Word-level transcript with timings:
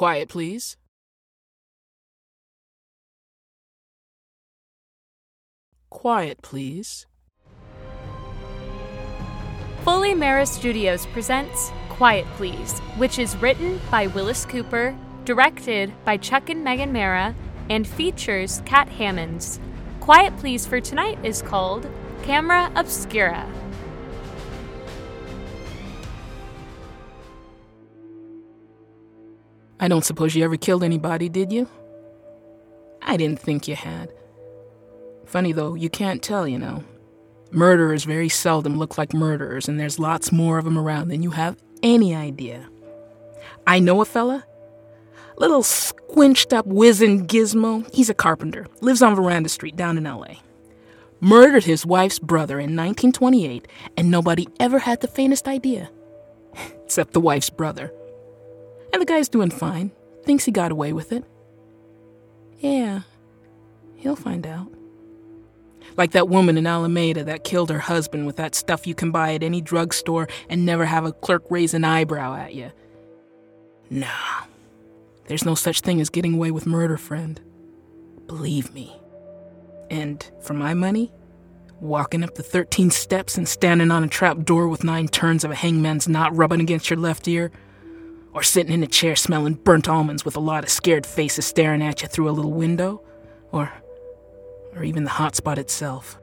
Quiet, 0.00 0.30
please. 0.30 0.78
Quiet, 5.90 6.40
please. 6.40 7.06
Foley 9.84 10.14
Mara 10.14 10.46
Studios 10.46 11.04
presents 11.04 11.70
Quiet 11.90 12.24
Please, 12.38 12.78
which 12.96 13.18
is 13.18 13.36
written 13.36 13.78
by 13.90 14.06
Willis 14.06 14.46
Cooper, 14.46 14.96
directed 15.26 15.92
by 16.06 16.16
Chuck 16.16 16.48
and 16.48 16.64
Megan 16.64 16.94
Mara, 16.94 17.34
and 17.68 17.86
features 17.86 18.62
Kat 18.64 18.88
Hammonds. 18.88 19.60
Quiet 20.00 20.34
Please 20.38 20.64
for 20.64 20.80
tonight 20.80 21.18
is 21.22 21.42
called 21.42 21.86
Camera 22.22 22.72
Obscura. 22.74 23.46
I 29.80 29.88
don't 29.88 30.04
suppose 30.04 30.34
you 30.34 30.44
ever 30.44 30.58
killed 30.58 30.84
anybody, 30.84 31.30
did 31.30 31.50
you? 31.50 31.66
I 33.00 33.16
didn't 33.16 33.40
think 33.40 33.66
you 33.66 33.74
had. 33.74 34.12
Funny 35.24 35.52
though, 35.52 35.74
you 35.74 35.88
can't 35.88 36.22
tell, 36.22 36.46
you 36.46 36.58
know. 36.58 36.84
Murderers 37.50 38.04
very 38.04 38.28
seldom 38.28 38.78
look 38.78 38.98
like 38.98 39.14
murderers, 39.14 39.68
and 39.68 39.80
there's 39.80 39.98
lots 39.98 40.30
more 40.30 40.58
of 40.58 40.66
them 40.66 40.78
around 40.78 41.08
than 41.08 41.22
you 41.22 41.30
have 41.30 41.56
any 41.82 42.14
idea. 42.14 42.68
I 43.66 43.80
know 43.80 44.02
a 44.02 44.04
fella. 44.04 44.44
Little 45.38 45.62
squinched 45.62 46.52
up 46.52 46.66
wizened 46.66 47.28
gizmo. 47.28 47.92
He's 47.94 48.10
a 48.10 48.14
carpenter, 48.14 48.66
lives 48.82 49.00
on 49.00 49.14
Veranda 49.14 49.48
Street 49.48 49.76
down 49.76 49.96
in 49.96 50.04
LA. 50.04 50.34
Murdered 51.20 51.64
his 51.64 51.86
wife's 51.86 52.18
brother 52.18 52.58
in 52.58 52.76
1928, 52.76 53.66
and 53.96 54.10
nobody 54.10 54.46
ever 54.60 54.80
had 54.80 55.00
the 55.00 55.08
faintest 55.08 55.48
idea. 55.48 55.90
Except 56.84 57.14
the 57.14 57.20
wife's 57.20 57.50
brother. 57.50 57.92
And 58.92 59.00
the 59.00 59.06
guy's 59.06 59.28
doing 59.28 59.50
fine. 59.50 59.92
Thinks 60.24 60.44
he 60.44 60.52
got 60.52 60.72
away 60.72 60.92
with 60.92 61.12
it. 61.12 61.24
Yeah, 62.58 63.02
he'll 63.96 64.16
find 64.16 64.46
out. 64.46 64.70
Like 65.96 66.12
that 66.12 66.28
woman 66.28 66.58
in 66.58 66.66
Alameda 66.66 67.24
that 67.24 67.44
killed 67.44 67.70
her 67.70 67.78
husband 67.78 68.26
with 68.26 68.36
that 68.36 68.54
stuff 68.54 68.86
you 68.86 68.94
can 68.94 69.10
buy 69.10 69.34
at 69.34 69.42
any 69.42 69.60
drugstore 69.60 70.28
and 70.48 70.64
never 70.64 70.84
have 70.84 71.04
a 71.04 71.12
clerk 71.12 71.44
raise 71.50 71.74
an 71.74 71.84
eyebrow 71.84 72.34
at 72.36 72.54
you. 72.54 72.70
Nah, 73.88 74.44
there's 75.26 75.44
no 75.44 75.54
such 75.54 75.80
thing 75.80 76.00
as 76.00 76.10
getting 76.10 76.34
away 76.34 76.50
with 76.50 76.66
murder, 76.66 76.96
friend. 76.96 77.40
Believe 78.26 78.72
me. 78.72 78.96
And 79.90 80.24
for 80.42 80.54
my 80.54 80.74
money, 80.74 81.10
walking 81.80 82.22
up 82.22 82.34
the 82.34 82.42
13 82.42 82.90
steps 82.90 83.36
and 83.36 83.48
standing 83.48 83.90
on 83.90 84.04
a 84.04 84.08
trap 84.08 84.44
door 84.44 84.68
with 84.68 84.84
nine 84.84 85.08
turns 85.08 85.44
of 85.44 85.50
a 85.50 85.56
hangman's 85.56 86.06
knot 86.08 86.36
rubbing 86.36 86.60
against 86.60 86.90
your 86.90 86.98
left 86.98 87.26
ear, 87.26 87.50
or 88.32 88.42
sitting 88.42 88.72
in 88.72 88.82
a 88.82 88.86
chair 88.86 89.16
smelling 89.16 89.54
burnt 89.54 89.88
almonds 89.88 90.24
with 90.24 90.36
a 90.36 90.40
lot 90.40 90.64
of 90.64 90.70
scared 90.70 91.06
faces 91.06 91.46
staring 91.46 91.82
at 91.82 92.02
you 92.02 92.08
through 92.08 92.28
a 92.28 92.32
little 92.32 92.52
window, 92.52 93.02
or 93.52 93.72
or 94.74 94.84
even 94.84 95.04
the 95.04 95.10
hotspot 95.10 95.58
itself. 95.58 96.18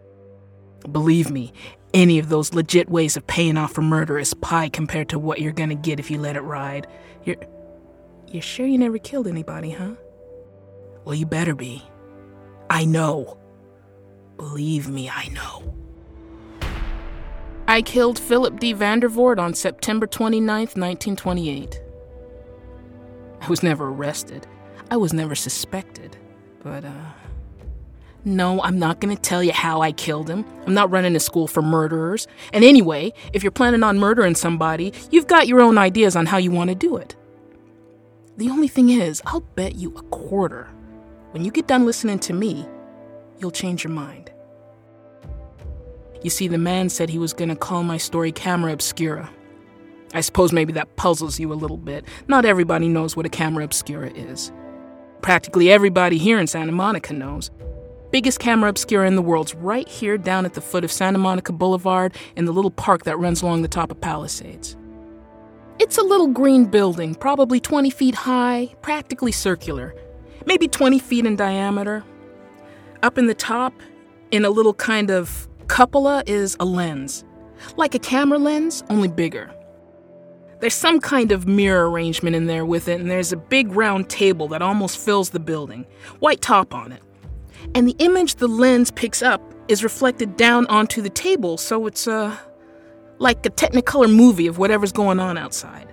Believe 0.92 1.30
me, 1.30 1.52
any 1.94 2.20
of 2.20 2.30
those 2.30 2.54
legit 2.54 2.90
ways 2.90 3.18
of 3.18 3.28
paying 3.28 3.58
off 3.58 3.74
for 3.74 3.82
murder 3.82 4.18
is 4.20 4.34
pie 4.34 4.70
compared 4.70 5.10
to 5.10 5.20
what 5.20 5.42
you're 5.42 5.52
gonna 5.52 5.76
get 5.76 6.00
if 6.00 6.10
you 6.10 6.20
let 6.20 6.36
it 6.36 6.42
ride. 6.42 6.88
You're 7.24 7.38
you're 8.28 8.42
sure 8.42 8.66
you 8.66 8.78
never 8.78 8.98
killed 8.98 9.28
anybody, 9.28 9.72
huh? 9.72 9.96
Well, 11.06 11.16
you 11.16 11.26
better 11.26 11.56
be. 11.56 11.84
I 12.70 12.86
know. 12.86 13.38
Believe 14.36 14.90
me, 14.90 15.10
I 15.10 15.28
know. 15.30 15.74
I 17.70 17.82
killed 17.82 18.20
Philip 18.20 18.60
D. 18.60 18.74
Vandervoort 18.74 19.40
on 19.40 19.54
September 19.54 20.08
29, 20.08 20.48
1928. 20.48 21.82
I 23.42 23.50
was 23.50 23.64
never 23.64 23.90
arrested. 23.90 24.48
I 24.90 24.98
was 24.98 25.14
never 25.14 25.36
suspected. 25.36 26.18
But, 26.64 26.86
uh. 26.86 27.12
No, 28.26 28.62
I'm 28.62 28.78
not 28.78 29.00
gonna 29.00 29.16
tell 29.16 29.42
you 29.42 29.54
how 29.54 29.82
I 29.82 29.94
killed 29.94 30.30
him. 30.30 30.44
I'm 30.66 30.74
not 30.74 30.92
running 30.92 31.16
a 31.16 31.20
school 31.20 31.48
for 31.48 31.62
murderers. 31.62 32.28
And 32.52 32.64
anyway, 32.64 33.14
if 33.32 33.42
you're 33.42 33.52
planning 33.52 33.84
on 33.84 34.00
murdering 34.00 34.36
somebody, 34.36 34.92
you've 35.12 35.28
got 35.28 35.48
your 35.48 35.62
own 35.62 35.78
ideas 35.78 36.16
on 36.16 36.26
how 36.26 36.38
you 36.38 36.52
want 36.52 36.70
to 36.70 36.76
do 36.76 36.98
it. 36.98 37.16
The 38.36 38.50
only 38.50 38.68
thing 38.68 38.90
is, 38.90 39.22
I'll 39.26 39.40
bet 39.40 39.76
you 39.76 39.96
a 39.96 40.02
quarter. 40.04 40.68
When 41.32 41.46
you 41.46 41.52
get 41.52 41.68
done 41.68 41.86
listening 41.86 42.20
to 42.20 42.34
me, 42.34 42.68
you'll 43.40 43.52
change 43.52 43.84
your 43.84 43.94
mind. 43.94 44.32
You 46.22 46.30
see, 46.30 46.48
the 46.48 46.58
man 46.58 46.90
said 46.90 47.10
he 47.10 47.20
was 47.20 47.34
gonna 47.34 47.56
call 47.56 47.84
my 47.84 47.98
story 47.98 48.32
Camera 48.32 48.74
Obscura. 48.74 49.30
I 50.14 50.22
suppose 50.22 50.54
maybe 50.54 50.74
that 50.74 50.96
puzzles 50.96 51.40
you 51.40 51.52
a 51.52 51.56
little 51.56 51.78
bit. 51.78 52.06
Not 52.28 52.46
everybody 52.46 52.88
knows 52.88 53.16
what 53.16 53.26
a 53.26 53.30
camera 53.30 53.64
obscura 53.64 54.10
is. 54.12 54.52
Practically 55.22 55.72
everybody 55.72 56.18
here 56.18 56.40
in 56.40 56.48
Santa 56.48 56.72
Monica 56.72 57.14
knows. 57.14 57.52
Biggest 58.12 58.40
camera 58.40 58.70
obscura 58.70 59.06
in 59.06 59.16
the 59.16 59.22
world's 59.22 59.54
right 59.54 59.88
here 59.88 60.18
down 60.18 60.46
at 60.46 60.54
the 60.54 60.62
foot 60.62 60.86
of 60.86 60.92
Santa 60.92 61.18
Monica 61.18 61.52
Boulevard 61.52 62.16
in 62.38 62.46
the 62.46 62.54
little 62.54 62.72
park 62.72 63.04
that 63.04 63.20
runs 63.20 63.42
along 63.42 63.64
the 63.64 63.68
top 63.68 63.92
of 63.92 64.00
Palisades. 64.00 64.78
It's 65.80 65.98
a 65.98 66.04
little 66.04 66.28
green 66.28 66.66
building, 66.66 67.14
probably 67.16 67.60
20 67.60 67.90
feet 67.90 68.16
high, 68.16 68.74
practically 68.82 69.34
circular, 69.34 69.94
maybe 70.46 70.68
20 70.68 71.00
feet 71.00 71.26
in 71.26 71.36
diameter. 71.36 72.04
Up 73.04 73.18
in 73.18 73.28
the 73.28 73.36
top, 73.36 73.74
in 74.32 74.46
a 74.46 74.50
little 74.50 74.74
kind 74.74 75.12
of 75.12 75.48
cupola, 75.68 76.24
is 76.26 76.56
a 76.60 76.66
lens. 76.66 77.26
Like 77.76 77.94
a 77.94 78.00
camera 78.00 78.40
lens, 78.40 78.84
only 78.90 79.08
bigger. 79.08 79.54
There's 80.60 80.74
some 80.74 81.00
kind 81.00 81.32
of 81.32 81.48
mirror 81.48 81.90
arrangement 81.90 82.36
in 82.36 82.48
there 82.48 82.66
with 82.66 82.88
it, 82.88 83.00
and 83.00 83.10
there's 83.10 83.32
a 83.32 83.38
big 83.38 83.72
round 83.74 84.10
table 84.10 84.48
that 84.50 84.62
almost 84.62 84.98
fills 84.98 85.30
the 85.30 85.40
building, 85.40 85.86
white 86.20 86.42
top 86.42 86.74
on 86.74 86.92
it. 86.92 87.04
And 87.76 87.88
the 87.88 87.96
image 88.00 88.36
the 88.36 88.48
lens 88.48 88.90
picks 88.92 89.22
up 89.22 89.42
is 89.68 89.84
reflected 89.84 90.36
down 90.36 90.66
onto 90.68 91.02
the 91.02 91.10
table, 91.10 91.58
so 91.58 91.86
it's 91.86 92.08
uh, 92.08 92.36
like 93.20 93.46
a 93.46 93.50
Technicolor 93.50 94.14
movie 94.14 94.48
of 94.48 94.58
whatever's 94.58 94.92
going 94.92 95.20
on 95.20 95.38
outside. 95.38 95.88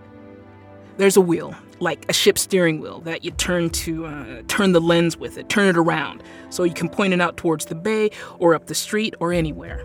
There's 0.97 1.17
a 1.17 1.21
wheel, 1.21 1.55
like 1.81 2.07
a 2.09 2.13
ship 2.13 2.39
steering 2.39 2.81
wheel, 2.81 3.01
that 3.01 3.25
you 3.25 3.33
turn 3.33 3.69
to 3.71 4.07
uh, 4.07 4.43
turn 4.49 4.73
the 4.73 4.81
lens 4.81 5.17
with 5.17 5.37
it, 5.37 5.49
turn 5.49 5.67
it 5.67 5.77
around, 5.77 6.23
so 6.49 6.63
you 6.63 6.73
can 6.73 6.89
point 6.89 7.13
it 7.13 7.21
out 7.21 7.37
towards 7.37 7.67
the 7.67 7.75
bay 7.75 8.11
or 8.39 8.55
up 8.55 8.67
the 8.67 8.75
street 8.75 9.15
or 9.21 9.33
anywhere. 9.33 9.85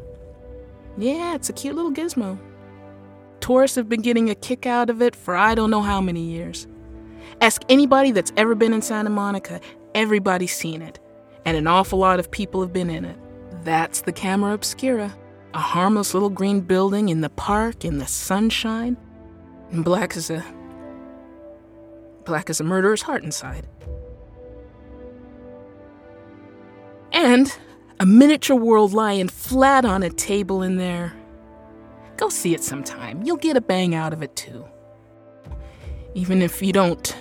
Yeah, 0.98 1.36
it's 1.36 1.50
a 1.50 1.54
cute 1.54 1.76
little 1.76 1.92
gizmo. 1.92 2.38
Tourists 3.42 3.76
have 3.76 3.90
been 3.90 4.02
getting 4.02 4.30
a 4.30 4.36
kick 4.36 4.66
out 4.66 4.90
of 4.90 5.02
it 5.02 5.16
for 5.16 5.36
I 5.36 5.56
don't 5.56 5.72
know 5.72 5.82
how 5.82 6.02
many 6.02 6.22
years. 6.22 6.68
Ask 7.42 7.62
anybody 7.70 8.12
that's 8.12 8.34
ever 8.38 8.56
been 8.56 8.74
in 8.74 8.82
Santa 8.82 9.10
Monica, 9.10 9.62
everybody's 9.96 10.56
seen 10.56 10.82
it, 10.82 11.00
and 11.46 11.56
an 11.56 11.68
awful 11.68 12.00
lot 12.00 12.20
of 12.20 12.32
people 12.32 12.62
have 12.62 12.74
been 12.74 12.90
in 12.90 13.06
it. 13.06 13.18
That's 13.64 14.02
the 14.02 14.12
Camera 14.12 14.54
Obscura, 14.54 15.16
a 15.54 15.60
harmless 15.60 16.14
little 16.14 16.30
green 16.30 16.62
building 16.62 17.10
in 17.10 17.22
the 17.22 17.30
park 17.30 17.86
in 17.86 17.98
the 17.98 18.08
sunshine, 18.08 18.98
and 19.72 19.86
black 19.86 20.18
as 20.18 20.30
a 20.30 20.44
black 22.26 22.50
as 22.50 22.60
a 22.60 22.64
murderer's 22.64 23.02
heart 23.02 23.24
inside. 23.24 23.68
And 27.12 27.52
a 28.00 28.06
miniature 28.06 28.56
world 28.56 28.94
lying 28.94 29.28
flat 29.28 29.84
on 29.84 30.04
a 30.04 30.10
table 30.10 30.62
in 30.62 30.78
there. 30.78 31.14
Go 32.20 32.28
see 32.28 32.54
it 32.54 32.62
sometime. 32.62 33.24
You'll 33.24 33.38
get 33.38 33.56
a 33.56 33.62
bang 33.62 33.96
out 33.96 34.12
of 34.12 34.22
it 34.22 34.36
too. 34.36 34.66
Even 36.16 36.42
if 36.42 36.62
you 36.62 36.74
don't 36.74 37.16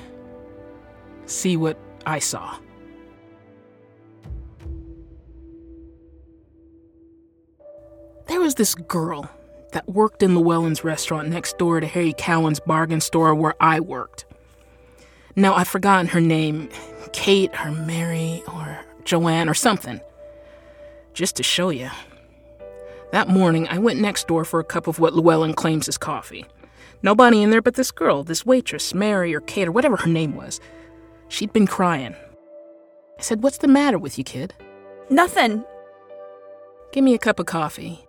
see 1.26 1.56
what 1.56 1.78
I 2.04 2.18
saw. 2.18 2.58
There 8.26 8.40
was 8.40 8.56
this 8.56 8.74
girl 8.74 9.30
that 9.70 9.88
worked 9.88 10.24
in 10.24 10.34
Llewellyn's 10.34 10.82
restaurant 10.82 11.28
next 11.28 11.58
door 11.58 11.78
to 11.78 11.86
Harry 11.86 12.12
Cowan's 12.18 12.58
bargain 12.58 13.00
store 13.00 13.36
where 13.36 13.54
I 13.60 13.78
worked. 13.78 14.26
Now, 15.36 15.54
I've 15.54 15.68
forgotten 15.68 16.08
her 16.08 16.20
name 16.20 16.70
Kate 17.12 17.52
or 17.64 17.70
Mary 17.70 18.42
or 18.52 18.80
Joanne 19.04 19.48
or 19.48 19.54
something. 19.54 20.00
Just 21.14 21.36
to 21.36 21.44
show 21.44 21.70
you. 21.70 21.88
That 23.10 23.28
morning, 23.28 23.66
I 23.68 23.78
went 23.78 24.00
next 24.00 24.28
door 24.28 24.44
for 24.44 24.60
a 24.60 24.64
cup 24.64 24.86
of 24.86 24.98
what 24.98 25.14
Llewellyn 25.14 25.54
claims 25.54 25.88
is 25.88 25.96
coffee. 25.96 26.44
Nobody 27.02 27.42
in 27.42 27.50
there 27.50 27.62
but 27.62 27.74
this 27.74 27.90
girl, 27.90 28.22
this 28.22 28.44
waitress, 28.44 28.92
Mary 28.92 29.34
or 29.34 29.40
Kate 29.40 29.68
or 29.68 29.72
whatever 29.72 29.96
her 29.96 30.08
name 30.08 30.36
was. 30.36 30.60
She'd 31.28 31.52
been 31.52 31.66
crying. 31.66 32.14
I 33.18 33.22
said, 33.22 33.42
What's 33.42 33.58
the 33.58 33.68
matter 33.68 33.98
with 33.98 34.18
you, 34.18 34.24
kid? 34.24 34.54
Nothing. 35.08 35.64
Give 36.92 37.02
me 37.02 37.14
a 37.14 37.18
cup 37.18 37.38
of 37.38 37.46
coffee. 37.46 38.06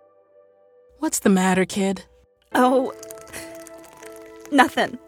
What's 0.98 1.20
the 1.20 1.30
matter, 1.30 1.64
kid? 1.64 2.04
Oh, 2.54 2.92
nothing. 4.52 4.98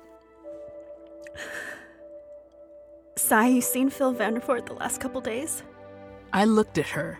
Sai, 3.16 3.48
you 3.48 3.60
seen 3.60 3.90
Phil 3.90 4.14
Vandervoort 4.14 4.66
the 4.66 4.72
last 4.72 5.00
couple 5.00 5.20
days? 5.20 5.62
I 6.32 6.44
looked 6.46 6.78
at 6.78 6.88
her, 6.88 7.18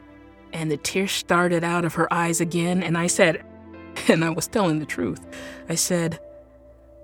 and 0.53 0.71
the 0.71 0.77
tears 0.77 1.13
started 1.13 1.65
out 1.65 1.85
of 1.85 1.95
her 1.95 2.13
eyes 2.13 2.41
again, 2.41 2.83
and 2.83 2.97
I 2.97 3.07
said, 3.07 3.45
and 4.09 4.25
I 4.25 4.31
was 4.31 4.47
telling 4.47 4.79
the 4.79 4.87
truth. 4.87 5.21
I 5.69 5.75
said, 5.75 6.19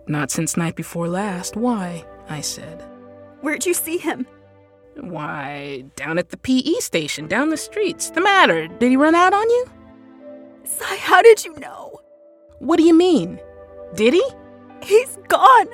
Not 0.07 0.31
since 0.31 0.57
night 0.57 0.77
before 0.77 1.09
last. 1.09 1.57
Why? 1.57 2.05
I 2.29 2.41
said. 2.41 2.85
Where'd 3.41 3.67
you 3.67 3.75
see 3.75 3.99
him? 3.99 4.27
Why, 4.97 5.85
down 5.95 6.19
at 6.19 6.31
the 6.31 6.37
PE 6.37 6.81
station, 6.81 7.29
down 7.29 7.51
the 7.51 7.57
streets. 7.57 8.11
The 8.11 8.21
matter? 8.21 8.67
Did 8.67 8.91
he 8.91 8.97
run 8.97 9.15
out 9.15 9.33
on 9.33 9.49
you? 9.49 9.67
Sai, 10.65 10.97
how 10.97 11.23
did 11.23 11.45
you 11.45 11.57
know? 11.61 12.01
What 12.59 12.79
do 12.79 12.83
you 12.83 12.95
mean? 12.95 13.39
Did 13.95 14.15
he? 14.15 14.25
He's 14.83 15.19
gone. 15.29 15.69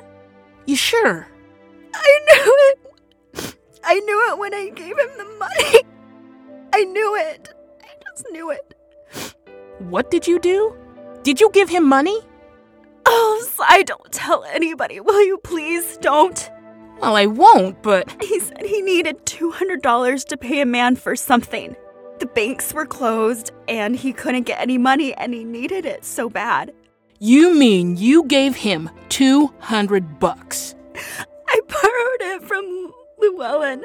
You 0.67 0.75
sure? 0.75 1.27
I 1.93 2.19
knew 2.27 2.55
it. 2.71 3.55
I 3.83 3.99
knew 3.99 4.31
it 4.31 4.37
when 4.37 4.53
I 4.53 4.69
gave 4.69 4.97
him 4.97 5.09
the 5.17 5.25
money. 5.39 5.83
I 6.73 6.83
knew 6.83 7.15
it. 7.15 7.54
I 8.15 8.21
just 8.21 8.31
knew 8.31 8.49
it. 8.49 8.73
What 9.79 10.09
did 10.09 10.25
you 10.25 10.39
do? 10.39 10.73
Did 11.23 11.41
you 11.41 11.49
give 11.51 11.67
him 11.67 11.83
money? 11.83 12.17
Oh, 13.05 13.47
Sai, 13.51 13.83
don't 13.83 14.09
tell 14.11 14.45
anybody, 14.45 15.01
will 15.01 15.21
you 15.25 15.37
please? 15.39 15.97
Don't. 15.97 16.49
Well, 17.01 17.17
I 17.17 17.25
won't, 17.25 17.83
but. 17.83 18.09
He 18.23 18.39
said 18.39 18.61
he 18.61 18.81
needed 18.81 19.25
$200 19.25 20.25
to 20.27 20.37
pay 20.37 20.61
a 20.61 20.65
man 20.65 20.95
for 20.95 21.17
something. 21.17 21.75
The 22.19 22.27
banks 22.27 22.73
were 22.73 22.85
closed 22.85 23.51
and 23.67 23.97
he 23.97 24.13
couldn't 24.13 24.43
get 24.43 24.61
any 24.61 24.77
money 24.77 25.13
and 25.15 25.33
he 25.33 25.43
needed 25.43 25.85
it 25.85 26.05
so 26.05 26.29
bad. 26.29 26.73
You 27.19 27.53
mean 27.53 27.97
you 27.97 28.23
gave 28.23 28.55
him 28.55 28.89
200 29.09 30.19
bucks? 30.19 30.73
I 31.49 31.59
borrowed 31.67 32.35
it 32.35 32.47
from 32.47 32.93
Llewellyn. 33.19 33.83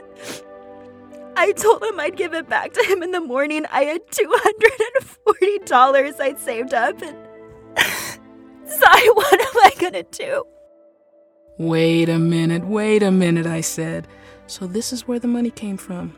I 1.36 1.52
told 1.52 1.82
him 1.82 1.98
I'd 2.00 2.16
give 2.16 2.34
it 2.34 2.48
back 2.48 2.72
to 2.74 2.82
him 2.84 3.02
in 3.02 3.10
the 3.12 3.20
morning. 3.20 3.64
I 3.70 3.84
had 3.84 4.06
$240 4.08 6.20
I'd 6.20 6.38
saved 6.38 6.74
up 6.74 7.00
and. 7.02 7.16
Sai, 8.64 9.08
what 9.14 9.40
am 9.40 9.56
I 9.64 9.72
gonna 9.78 10.02
do? 10.04 10.44
Wait 11.58 12.08
a 12.08 12.18
minute, 12.18 12.64
wait 12.64 13.02
a 13.02 13.10
minute, 13.10 13.46
I 13.46 13.60
said. 13.60 14.06
So 14.46 14.66
this 14.66 14.92
is 14.92 15.08
where 15.08 15.18
the 15.18 15.28
money 15.28 15.50
came 15.50 15.76
from. 15.76 16.16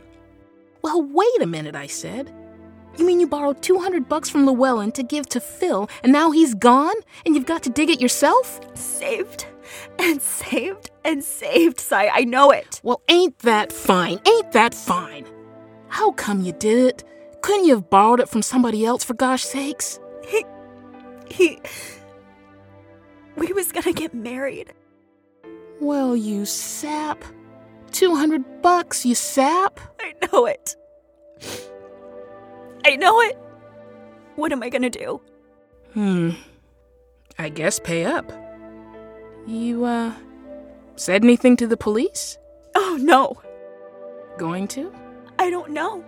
Well, 0.83 1.03
wait 1.03 1.41
a 1.41 1.47
minute, 1.47 1.75
I 1.75 1.87
said. 1.87 2.33
You 2.99 3.07
mean 3.07 3.21
you 3.21 3.27
borrowed 3.27 3.63
200 3.63 4.09
bucks 4.09 4.29
from 4.29 4.47
Llewellyn 4.47 4.93
to 4.93 5.03
give 5.03 5.27
to 5.31 5.41
Phil, 5.41 5.89
and 6.03 6.13
now 6.13 6.31
he's 6.31 6.55
gone, 6.55 6.95
and 7.25 7.35
you've 7.35 7.47
got 7.47 7.63
to 7.63 7.71
dig 7.71 7.89
it 7.89 8.01
yourself? 8.01 8.61
Saved 8.75 9.47
and 10.03 10.21
saved 10.21 10.91
and 11.05 11.23
saved, 11.23 11.81
Sai. 11.81 12.11
I 12.13 12.25
know 12.25 12.51
it. 12.51 12.81
Well, 12.83 13.03
ain't 13.09 13.39
that 13.41 13.73
fine? 13.73 14.21
Ain't 14.27 14.53
that 14.53 14.75
fine? 14.75 15.27
How 15.89 16.13
come 16.13 16.43
you 16.43 16.53
did 16.53 16.87
it? 16.87 17.05
Couldn't 17.43 17.67
you 17.67 17.75
have 17.77 17.91
borrowed 17.91 18.21
it 18.21 18.29
from 18.29 18.43
somebody 18.43 18.85
else, 18.85 19.05
for 19.05 19.15
gosh 19.15 19.45
sakes? 19.45 19.99
He. 20.27 20.45
He. 21.29 21.61
We 23.37 23.53
was 23.53 23.73
gonna 23.73 23.93
get 23.93 24.13
married. 24.15 24.73
Well, 25.81 26.17
you 26.17 26.45
sap. 26.45 27.25
200 27.93 28.63
bucks, 28.63 29.05
you 29.05 29.15
sap. 29.15 29.81
I 30.01 30.15
know 30.27 30.47
it. 30.47 30.77
I 32.85 32.97
know 32.97 33.21
it. 33.21 33.39
What 34.37 34.53
am 34.53 34.63
I 34.63 34.69
gonna 34.69 34.91
do? 34.91 35.21
Hmm. 35.93 36.31
I 37.39 37.49
guess 37.49 37.79
pay 37.79 38.05
up. 38.05 38.33
You, 39.47 39.85
uh, 39.85 40.13
said 40.97 41.25
anything 41.25 41.57
to 41.59 41.67
the 41.67 41.77
police? 41.77 42.39
Oh 42.75 42.97
no. 43.01 43.41
Going 44.39 44.69
to? 44.69 44.93
I 45.39 45.51
don't 45.51 45.73
know. 45.73 46.05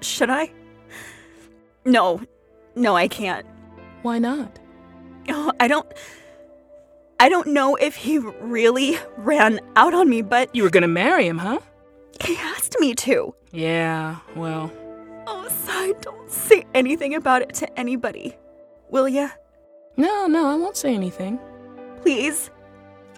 Should 0.00 0.30
I? 0.30 0.50
No. 1.84 2.20
No, 2.74 2.96
I 2.96 3.08
can't. 3.08 3.46
Why 4.02 4.18
not? 4.18 4.58
Oh, 5.28 5.52
I 5.60 5.68
don't. 5.68 5.86
I 7.18 7.28
don't 7.28 7.46
know 7.48 7.76
if 7.76 7.94
he 7.94 8.18
really 8.18 8.98
ran 9.16 9.60
out 9.76 9.94
on 9.94 10.08
me, 10.10 10.20
but 10.22 10.54
You 10.54 10.62
were 10.64 10.70
gonna 10.70 10.88
marry 10.88 11.26
him, 11.26 11.38
huh? 11.38 11.60
he 12.24 12.36
asked 12.36 12.76
me 12.80 12.94
to. 12.94 13.34
Yeah, 13.52 14.16
well, 14.34 14.70
Oh, 15.26 15.48
Sai, 15.64 15.92
don't 16.02 16.30
say 16.30 16.64
anything 16.74 17.14
about 17.14 17.42
it 17.42 17.54
to 17.54 17.78
anybody. 17.78 18.36
Will 18.90 19.08
ya? 19.08 19.28
no, 19.96 20.26
no, 20.26 20.46
I 20.46 20.54
won't 20.56 20.76
say 20.76 20.94
anything. 20.94 21.38
Please? 22.02 22.50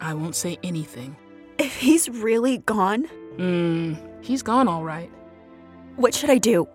I 0.01 0.15
won't 0.15 0.35
say 0.37 0.59
anything. 0.63 1.17
If 1.59 1.77
he's 1.77 2.09
really 2.09 2.59
gone, 2.59 3.05
Hmm, 3.37 3.95
he's 4.21 4.43
gone 4.43 4.69
all 4.69 4.85
right. 4.85 5.11
what 5.97 6.15
should 6.15 6.31
I 6.31 6.39
do? 6.39 6.69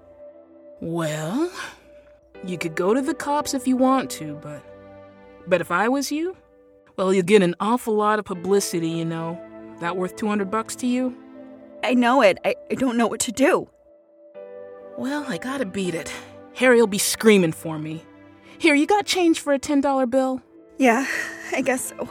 Well, 0.82 1.50
you 2.46 2.58
could 2.58 2.76
go 2.76 2.94
to 2.94 3.02
the 3.02 3.14
cops 3.14 3.54
if 3.54 3.68
you 3.68 3.78
want 3.78 4.10
to, 4.12 4.36
but. 4.42 4.62
But 5.48 5.62
if 5.62 5.72
I 5.72 5.88
was 5.90 6.12
you, 6.12 6.36
well, 6.98 7.14
you'll 7.14 7.24
get 7.24 7.42
an 7.42 7.56
awful 7.60 7.96
lot 7.96 8.20
of 8.20 8.26
publicity, 8.26 8.90
you 8.90 9.06
know. 9.06 9.40
That 9.80 9.98
worth 9.98 10.16
200 10.16 10.50
bucks 10.52 10.76
to 10.78 10.88
you? 10.88 11.16
I 11.84 11.94
know 11.94 12.22
it. 12.22 12.38
I, 12.46 12.56
I 12.72 12.76
don't 12.76 12.98
know 12.98 13.08
what 13.08 13.20
to 13.22 13.32
do. 13.32 13.68
Well, 14.98 15.26
I 15.28 15.38
gotta 15.38 15.66
beat 15.66 15.96
it. 15.96 16.14
Harry'll 16.56 16.88
be 16.88 16.98
screaming 17.00 17.52
for 17.52 17.80
me. 17.80 18.04
Here, 18.58 18.76
you 18.76 18.86
got 18.86 19.06
change 19.06 19.40
for 19.40 19.54
a 19.54 19.60
$10 19.60 20.10
bill? 20.10 20.42
Yeah, 20.78 21.06
I 21.52 21.62
guess 21.62 21.90
so. 21.90 22.10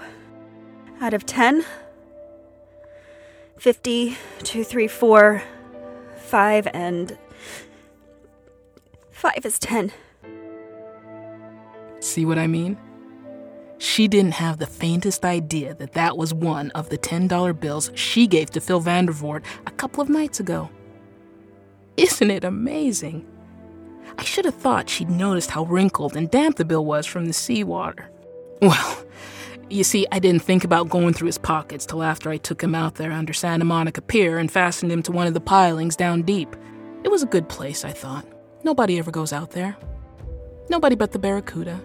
Out 1.00 1.14
of 1.14 1.26
10, 1.26 1.64
50, 3.58 4.16
2, 4.42 4.64
3, 4.64 4.88
4, 4.88 5.42
5, 6.16 6.68
and 6.72 7.18
5 9.10 9.32
is 9.44 9.58
10. 9.58 9.92
See 12.00 12.24
what 12.24 12.38
I 12.38 12.46
mean? 12.46 12.78
She 13.78 14.06
didn't 14.06 14.34
have 14.34 14.58
the 14.58 14.66
faintest 14.66 15.24
idea 15.24 15.74
that 15.74 15.94
that 15.94 16.16
was 16.16 16.32
one 16.32 16.70
of 16.70 16.88
the 16.88 16.98
$10 16.98 17.58
bills 17.58 17.90
she 17.96 18.28
gave 18.28 18.50
to 18.50 18.60
Phil 18.60 18.80
Vandervoort 18.80 19.42
a 19.66 19.72
couple 19.72 20.00
of 20.00 20.08
nights 20.08 20.38
ago. 20.38 20.70
Isn't 21.96 22.30
it 22.30 22.44
amazing? 22.44 23.26
I 24.16 24.22
should 24.22 24.44
have 24.44 24.54
thought 24.54 24.88
she'd 24.88 25.10
noticed 25.10 25.50
how 25.50 25.64
wrinkled 25.64 26.16
and 26.16 26.30
damp 26.30 26.56
the 26.56 26.64
bill 26.64 26.84
was 26.84 27.06
from 27.06 27.26
the 27.26 27.32
seawater. 27.32 28.08
Well, 28.62 29.04
you 29.70 29.82
see, 29.82 30.06
I 30.12 30.20
didn't 30.20 30.42
think 30.42 30.62
about 30.62 30.88
going 30.88 31.14
through 31.14 31.26
his 31.26 31.36
pockets 31.36 31.84
till 31.84 32.04
after 32.04 32.30
I 32.30 32.36
took 32.36 32.62
him 32.62 32.76
out 32.76 32.94
there 32.94 33.10
under 33.10 33.32
Santa 33.32 33.64
Monica 33.64 34.00
Pier 34.00 34.38
and 34.38 34.52
fastened 34.52 34.92
him 34.92 35.02
to 35.02 35.10
one 35.10 35.26
of 35.26 35.34
the 35.34 35.40
pilings 35.40 35.96
down 35.96 36.22
deep. 36.22 36.54
It 37.02 37.10
was 37.10 37.24
a 37.24 37.26
good 37.26 37.48
place, 37.48 37.84
I 37.84 37.90
thought. 37.90 38.24
Nobody 38.62 39.00
ever 39.00 39.10
goes 39.10 39.32
out 39.32 39.50
there. 39.50 39.76
Nobody 40.70 40.94
but 40.94 41.10
the 41.10 41.18
barracuda 41.18 41.80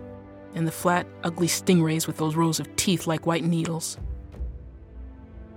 and 0.53 0.67
the 0.67 0.71
flat, 0.71 1.07
ugly 1.23 1.47
stingrays 1.47 2.05
with 2.05 2.17
those 2.17 2.35
rows 2.35 2.59
of 2.59 2.75
teeth 2.75 3.07
like 3.07 3.25
white 3.25 3.43
needles. 3.43 3.97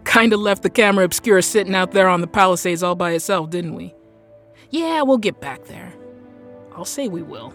Kinda 0.07 0.39
left 0.39 0.63
the 0.63 0.71
camera 0.71 1.05
obscura 1.05 1.43
sitting 1.43 1.75
out 1.75 1.93
there 1.93 2.09
on 2.09 2.23
the 2.23 2.27
Palisades 2.27 2.83
all 2.83 2.95
by 2.95 3.11
itself, 3.13 3.51
didn't 3.51 3.75
we? 3.75 3.95
Yeah, 4.71 5.03
we'll 5.03 5.19
get 5.19 5.39
back 5.39 5.67
there. 5.67 5.93
I'll 6.75 6.87
say 6.87 7.09
we 7.09 7.21
will. 7.21 7.53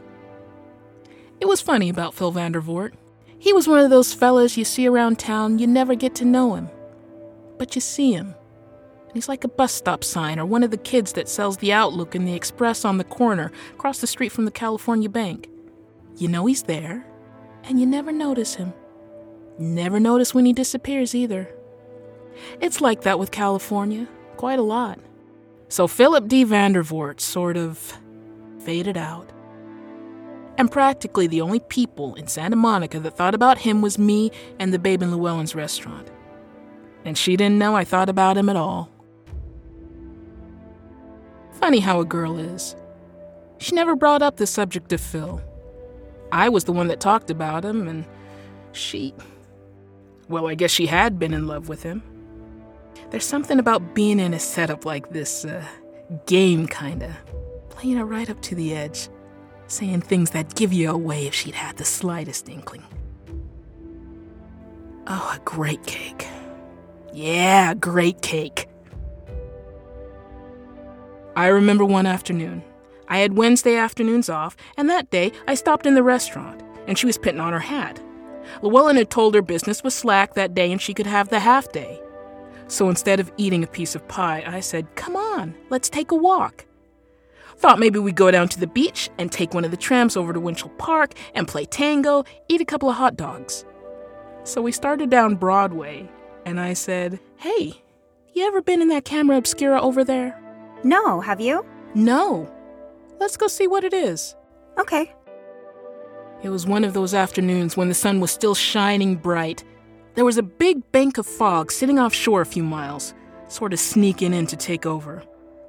It 1.41 1.47
was 1.47 1.61
funny 1.61 1.89
about 1.89 2.13
Phil 2.13 2.31
Vandervoort. 2.31 2.93
He 3.45 3.53
was 3.53 3.67
one 3.67 3.77
of 3.77 3.91
those 3.91 4.11
fellas 4.11 4.57
you 4.57 4.65
see 4.65 4.87
around 4.87 5.19
town, 5.19 5.59
you 5.59 5.67
never 5.67 5.93
get 5.93 6.15
to 6.15 6.25
know 6.25 6.55
him. 6.55 6.67
But 7.59 7.75
you 7.75 7.79
see 7.79 8.11
him. 8.11 8.33
He's 9.13 9.29
like 9.29 9.43
a 9.43 9.47
bus 9.47 9.71
stop 9.71 10.03
sign 10.03 10.39
or 10.39 10.47
one 10.47 10.63
of 10.63 10.71
the 10.71 10.77
kids 10.77 11.13
that 11.13 11.29
sells 11.29 11.57
the 11.57 11.71
Outlook 11.71 12.15
and 12.15 12.27
the 12.27 12.33
Express 12.33 12.83
on 12.83 12.97
the 12.97 13.03
corner 13.03 13.51
across 13.75 14.01
the 14.01 14.07
street 14.07 14.31
from 14.31 14.45
the 14.45 14.51
California 14.51 15.09
Bank. 15.09 15.47
You 16.17 16.27
know 16.27 16.47
he's 16.47 16.63
there, 16.63 17.05
and 17.65 17.79
you 17.79 17.85
never 17.85 18.11
notice 18.11 18.55
him. 18.55 18.73
Never 19.59 19.99
notice 19.99 20.33
when 20.33 20.47
he 20.47 20.51
disappears 20.51 21.13
either. 21.13 21.47
It's 22.59 22.81
like 22.81 23.01
that 23.01 23.19
with 23.19 23.29
California, 23.29 24.07
quite 24.37 24.57
a 24.57 24.63
lot. 24.63 24.97
So 25.69 25.85
Philip 25.85 26.27
D. 26.27 26.43
Vandervoort 26.45 27.19
sort 27.19 27.57
of 27.57 27.95
faded 28.57 28.97
out. 28.97 29.31
And 30.57 30.71
practically 30.71 31.27
the 31.27 31.41
only 31.41 31.59
people 31.59 32.15
in 32.15 32.27
Santa 32.27 32.55
Monica 32.55 32.99
that 32.99 33.17
thought 33.17 33.35
about 33.35 33.59
him 33.59 33.81
was 33.81 33.97
me 33.97 34.31
and 34.59 34.73
the 34.73 34.79
babe 34.79 35.01
in 35.01 35.11
Llewellyn's 35.11 35.55
restaurant. 35.55 36.09
And 37.03 37.17
she 37.17 37.35
didn't 37.35 37.59
know 37.59 37.75
I 37.75 37.83
thought 37.83 38.09
about 38.09 38.37
him 38.37 38.49
at 38.49 38.55
all. 38.55 38.89
Funny 41.53 41.79
how 41.79 41.99
a 41.99 42.05
girl 42.05 42.37
is. 42.37 42.75
She 43.57 43.75
never 43.75 43.95
brought 43.95 44.21
up 44.21 44.37
the 44.37 44.47
subject 44.47 44.91
of 44.93 45.01
Phil. 45.01 45.41
I 46.31 46.49
was 46.49 46.65
the 46.65 46.73
one 46.73 46.87
that 46.87 46.99
talked 46.99 47.29
about 47.29 47.63
him, 47.63 47.87
and 47.87 48.05
she. 48.73 49.13
Well, 50.27 50.47
I 50.47 50.55
guess 50.55 50.71
she 50.71 50.87
had 50.87 51.17
been 51.17 51.33
in 51.33 51.47
love 51.47 51.69
with 51.69 51.83
him. 51.83 52.03
There's 53.11 53.25
something 53.25 53.59
about 53.59 53.93
being 53.93 54.19
in 54.19 54.33
a 54.33 54.39
setup 54.39 54.85
like 54.85 55.11
this, 55.11 55.45
uh, 55.45 55.65
game 56.25 56.67
kinda. 56.67 57.15
Playing 57.69 57.97
it 57.97 58.03
right 58.03 58.29
up 58.29 58.41
to 58.43 58.55
the 58.55 58.73
edge. 58.73 59.09
Saying 59.67 60.01
things 60.01 60.31
that'd 60.31 60.55
give 60.55 60.71
you 60.71 60.91
away 60.91 61.25
if 61.25 61.33
she'd 61.33 61.55
had 61.55 61.77
the 61.77 61.85
slightest 61.85 62.49
inkling. 62.49 62.83
Oh, 65.07 65.35
a 65.35 65.39
great 65.45 65.85
cake. 65.85 66.27
Yeah, 67.13 67.71
a 67.71 67.75
great 67.75 68.21
cake. 68.21 68.67
I 71.35 71.47
remember 71.47 71.85
one 71.85 72.05
afternoon. 72.05 72.63
I 73.07 73.19
had 73.19 73.37
Wednesday 73.37 73.75
afternoons 73.75 74.29
off, 74.29 74.55
and 74.77 74.89
that 74.89 75.11
day 75.11 75.31
I 75.47 75.55
stopped 75.55 75.85
in 75.85 75.95
the 75.95 76.03
restaurant, 76.03 76.61
and 76.87 76.97
she 76.97 77.05
was 77.05 77.17
putting 77.17 77.39
on 77.39 77.53
her 77.53 77.59
hat. 77.59 78.01
Llewellyn 78.61 78.95
had 78.95 79.09
told 79.09 79.35
her 79.35 79.41
business 79.41 79.83
was 79.83 79.93
slack 79.93 80.33
that 80.33 80.53
day 80.53 80.71
and 80.71 80.81
she 80.81 80.93
could 80.93 81.07
have 81.07 81.29
the 81.29 81.39
half 81.39 81.71
day. 81.71 81.99
So 82.67 82.89
instead 82.89 83.19
of 83.19 83.31
eating 83.37 83.63
a 83.63 83.67
piece 83.67 83.95
of 83.95 84.07
pie, 84.07 84.43
I 84.45 84.59
said, 84.59 84.95
Come 84.95 85.15
on, 85.15 85.55
let's 85.69 85.89
take 85.89 86.11
a 86.11 86.15
walk. 86.15 86.65
Thought 87.57 87.79
maybe 87.79 87.99
we'd 87.99 88.15
go 88.15 88.31
down 88.31 88.49
to 88.49 88.59
the 88.59 88.67
beach 88.67 89.09
and 89.17 89.31
take 89.31 89.53
one 89.53 89.65
of 89.65 89.71
the 89.71 89.77
trams 89.77 90.17
over 90.17 90.33
to 90.33 90.39
Winchell 90.39 90.69
Park 90.77 91.13
and 91.33 91.47
play 91.47 91.65
tango, 91.65 92.23
eat 92.47 92.61
a 92.61 92.65
couple 92.65 92.89
of 92.89 92.95
hot 92.95 93.15
dogs. 93.15 93.65
So 94.43 94.61
we 94.61 94.71
started 94.71 95.09
down 95.09 95.35
Broadway, 95.35 96.09
and 96.45 96.59
I 96.59 96.73
said, 96.73 97.19
Hey, 97.37 97.81
you 98.33 98.45
ever 98.45 98.61
been 98.61 98.81
in 98.81 98.89
that 98.89 99.05
camera 99.05 99.37
obscura 99.37 99.81
over 99.81 100.03
there? 100.03 100.39
No, 100.83 101.21
have 101.21 101.39
you? 101.39 101.65
No. 101.95 102.51
Let's 103.19 103.37
go 103.37 103.47
see 103.47 103.67
what 103.67 103.83
it 103.83 103.93
is. 103.93 104.35
Okay. 104.77 105.13
It 106.43 106.49
was 106.49 106.67
one 106.67 106.83
of 106.83 106.93
those 106.93 107.13
afternoons 107.13 107.77
when 107.77 107.87
the 107.87 107.95
sun 107.95 108.19
was 108.19 108.29
still 108.29 108.53
shining 108.53 109.15
bright. 109.15 109.63
There 110.15 110.25
was 110.25 110.37
a 110.37 110.43
big 110.43 110.91
bank 110.91 111.17
of 111.17 111.25
fog 111.25 111.71
sitting 111.71 111.97
offshore 111.97 112.41
a 112.41 112.45
few 112.45 112.63
miles, 112.63 113.13
sort 113.47 113.73
of 113.73 113.79
sneaking 113.79 114.33
in 114.33 114.45
to 114.47 114.55
take 114.55 114.85
over. 114.85 115.23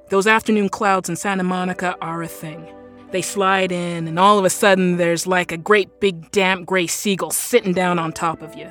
Those 0.09 0.25
afternoon 0.25 0.69
clouds 0.69 1.09
in 1.09 1.17
Santa 1.17 1.43
Monica 1.43 1.97
are 2.01 2.23
a 2.23 2.27
thing. 2.27 2.65
They 3.11 3.21
slide 3.21 3.73
in, 3.73 4.07
and 4.07 4.17
all 4.17 4.39
of 4.39 4.45
a 4.45 4.49
sudden, 4.49 4.95
there's 4.95 5.27
like 5.27 5.51
a 5.51 5.57
great 5.57 5.99
big 5.99 6.31
damp 6.31 6.65
gray 6.65 6.87
seagull 6.87 7.31
sitting 7.31 7.73
down 7.73 7.99
on 7.99 8.13
top 8.13 8.41
of 8.41 8.55
you. 8.55 8.69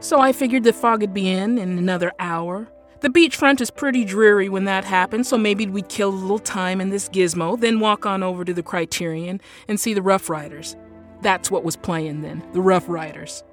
So 0.00 0.20
I 0.20 0.32
figured 0.32 0.64
the 0.64 0.72
fog 0.72 1.02
would 1.02 1.12
be 1.12 1.28
in 1.28 1.58
in 1.58 1.76
another 1.76 2.12
hour. 2.18 2.68
The 3.00 3.10
beachfront 3.10 3.60
is 3.60 3.70
pretty 3.70 4.04
dreary 4.04 4.48
when 4.48 4.64
that 4.64 4.86
happens, 4.86 5.28
so 5.28 5.36
maybe 5.36 5.66
we'd 5.66 5.90
kill 5.90 6.08
a 6.08 6.10
little 6.10 6.38
time 6.38 6.80
in 6.80 6.88
this 6.88 7.08
gizmo, 7.10 7.60
then 7.60 7.80
walk 7.80 8.06
on 8.06 8.22
over 8.22 8.46
to 8.46 8.54
the 8.54 8.62
Criterion 8.62 9.42
and 9.68 9.78
see 9.78 9.92
the 9.92 10.00
Rough 10.00 10.30
Riders. 10.30 10.74
That's 11.20 11.50
what 11.50 11.64
was 11.64 11.76
playing 11.76 12.22
then, 12.22 12.42
the 12.54 12.62
Rough 12.62 12.88
Riders. 12.88 13.44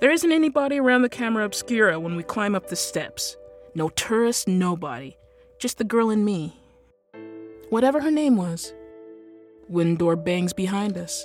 There 0.00 0.10
isn't 0.10 0.32
anybody 0.32 0.80
around 0.80 1.02
the 1.02 1.08
camera 1.08 1.44
obscura 1.44 2.00
when 2.00 2.16
we 2.16 2.24
climb 2.24 2.56
up 2.56 2.66
the 2.66 2.74
steps. 2.74 3.36
No 3.76 3.90
tourists, 3.90 4.48
nobody. 4.48 5.16
Just 5.62 5.78
the 5.78 5.84
girl 5.84 6.10
and 6.10 6.24
me. 6.24 6.56
Whatever 7.70 8.00
her 8.00 8.10
name 8.10 8.36
was. 8.36 8.74
Wind 9.68 9.98
door 9.98 10.16
bangs 10.16 10.52
behind 10.52 10.98
us. 10.98 11.24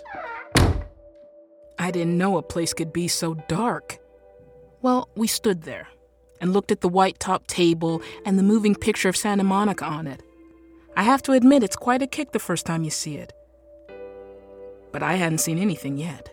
I 1.80 1.90
didn't 1.90 2.20
know 2.20 2.38
a 2.38 2.44
place 2.44 2.72
could 2.72 2.94
be 2.94 3.08
so 3.08 3.34
dark. 3.48 3.98
Well, 4.84 5.10
we 5.16 5.26
stood 5.26 5.64
there 5.64 5.88
and 6.40 6.54
looked 6.54 6.72
at 6.72 6.82
the 6.82 6.88
white 6.88 7.20
top 7.20 7.48
table 7.48 8.00
and 8.26 8.38
the 8.38 8.44
moving 8.44 8.76
picture 8.76 9.10
of 9.10 9.18
Santa 9.18 9.44
Monica 9.44 9.86
on 9.86 10.06
it. 10.06 10.22
I 10.96 11.02
have 11.02 11.24
to 11.24 11.32
admit, 11.32 11.64
it's 11.64 11.76
quite 11.76 12.04
a 12.04 12.08
kick 12.08 12.32
the 12.32 12.38
first 12.38 12.68
time 12.68 12.84
you 12.84 12.92
see 12.92 13.18
it. 13.18 13.34
But 14.92 15.02
I 15.02 15.16
hadn't 15.16 15.40
seen 15.40 15.58
anything 15.58 15.98
yet. 15.98 16.30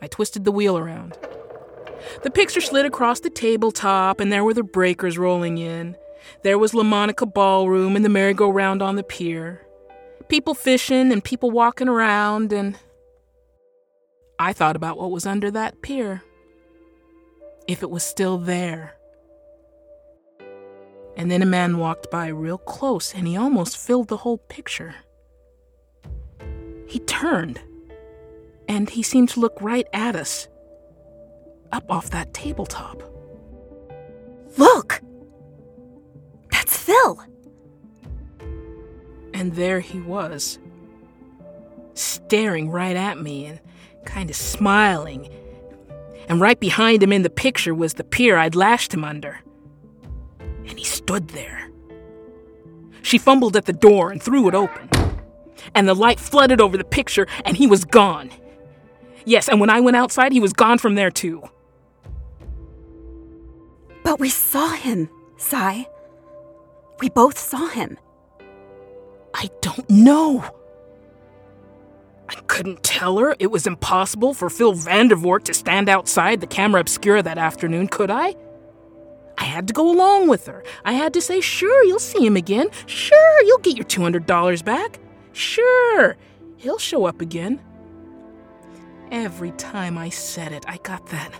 I 0.00 0.06
twisted 0.06 0.46
the 0.46 0.52
wheel 0.52 0.78
around. 0.78 1.18
The 2.22 2.30
picture 2.30 2.62
slid 2.62 2.86
across 2.86 3.20
the 3.20 3.28
tabletop, 3.28 4.20
and 4.20 4.32
there 4.32 4.42
were 4.42 4.54
the 4.54 4.62
breakers 4.62 5.18
rolling 5.18 5.58
in. 5.58 5.94
There 6.42 6.58
was 6.58 6.74
La 6.74 6.82
Monica 6.82 7.26
Ballroom 7.26 7.96
and 7.96 8.04
the 8.04 8.08
merry-go-round 8.08 8.82
on 8.82 8.96
the 8.96 9.02
pier. 9.02 9.66
People 10.28 10.54
fishing 10.54 11.12
and 11.12 11.24
people 11.24 11.50
walking 11.50 11.88
around, 11.88 12.52
and 12.52 12.78
I 14.38 14.52
thought 14.52 14.76
about 14.76 14.98
what 14.98 15.10
was 15.10 15.26
under 15.26 15.50
that 15.50 15.80
pier. 15.82 16.22
If 17.66 17.82
it 17.82 17.90
was 17.90 18.02
still 18.02 18.38
there. 18.38 18.94
And 21.16 21.30
then 21.30 21.42
a 21.42 21.46
man 21.46 21.78
walked 21.78 22.10
by 22.10 22.28
real 22.28 22.58
close, 22.58 23.14
and 23.14 23.26
he 23.26 23.36
almost 23.36 23.76
filled 23.76 24.08
the 24.08 24.18
whole 24.18 24.38
picture. 24.38 24.94
He 26.86 27.00
turned, 27.00 27.60
and 28.68 28.88
he 28.88 29.02
seemed 29.02 29.28
to 29.30 29.40
look 29.40 29.60
right 29.60 29.86
at 29.92 30.14
us, 30.14 30.48
up 31.72 31.90
off 31.90 32.10
that 32.10 32.32
tabletop. 32.32 33.02
Look! 34.56 35.02
And 39.34 39.54
there 39.54 39.80
he 39.80 40.00
was, 40.00 40.58
staring 41.94 42.70
right 42.70 42.96
at 42.96 43.20
me 43.20 43.46
and 43.46 43.60
kind 44.04 44.30
of 44.30 44.36
smiling. 44.36 45.28
And 46.28 46.40
right 46.40 46.58
behind 46.58 47.02
him 47.02 47.12
in 47.12 47.22
the 47.22 47.30
picture 47.30 47.74
was 47.74 47.94
the 47.94 48.04
pier 48.04 48.36
I'd 48.36 48.54
lashed 48.54 48.92
him 48.92 49.04
under. 49.04 49.40
And 50.40 50.78
he 50.78 50.84
stood 50.84 51.28
there. 51.28 51.70
She 53.02 53.16
fumbled 53.16 53.56
at 53.56 53.64
the 53.64 53.72
door 53.72 54.10
and 54.10 54.22
threw 54.22 54.48
it 54.48 54.54
open. 54.54 54.90
And 55.74 55.88
the 55.88 55.94
light 55.94 56.20
flooded 56.20 56.60
over 56.60 56.76
the 56.76 56.84
picture, 56.84 57.26
and 57.44 57.56
he 57.56 57.66
was 57.66 57.84
gone. 57.84 58.30
Yes, 59.24 59.48
and 59.48 59.60
when 59.60 59.70
I 59.70 59.80
went 59.80 59.96
outside, 59.96 60.32
he 60.32 60.40
was 60.40 60.52
gone 60.52 60.78
from 60.78 60.94
there 60.94 61.10
too. 61.10 61.42
But 64.02 64.18
we 64.20 64.30
saw 64.30 64.72
him, 64.72 65.08
Sai. 65.36 65.86
We 67.00 67.08
both 67.08 67.38
saw 67.38 67.68
him. 67.68 67.98
I 69.34 69.50
don't 69.60 69.88
know. 69.88 70.44
I 72.28 72.34
couldn't 72.46 72.82
tell 72.82 73.18
her 73.18 73.36
it 73.38 73.50
was 73.50 73.66
impossible 73.66 74.34
for 74.34 74.50
Phil 74.50 74.74
Vandervoort 74.74 75.44
to 75.44 75.54
stand 75.54 75.88
outside 75.88 76.40
the 76.40 76.46
camera 76.46 76.80
obscura 76.80 77.22
that 77.22 77.38
afternoon, 77.38 77.88
could 77.88 78.10
I? 78.10 78.34
I 79.38 79.44
had 79.44 79.68
to 79.68 79.74
go 79.74 79.90
along 79.90 80.28
with 80.28 80.46
her. 80.46 80.64
I 80.84 80.92
had 80.92 81.14
to 81.14 81.20
say, 81.20 81.40
sure, 81.40 81.84
you'll 81.84 82.00
see 82.00 82.26
him 82.26 82.36
again. 82.36 82.68
Sure, 82.86 83.42
you'll 83.44 83.58
get 83.58 83.76
your 83.76 83.86
$200 83.86 84.64
back. 84.64 84.98
Sure, 85.32 86.16
he'll 86.56 86.78
show 86.78 87.04
up 87.04 87.20
again. 87.20 87.60
Every 89.10 89.52
time 89.52 89.96
I 89.96 90.10
said 90.10 90.52
it, 90.52 90.64
I 90.68 90.78
got 90.78 91.06
that 91.06 91.32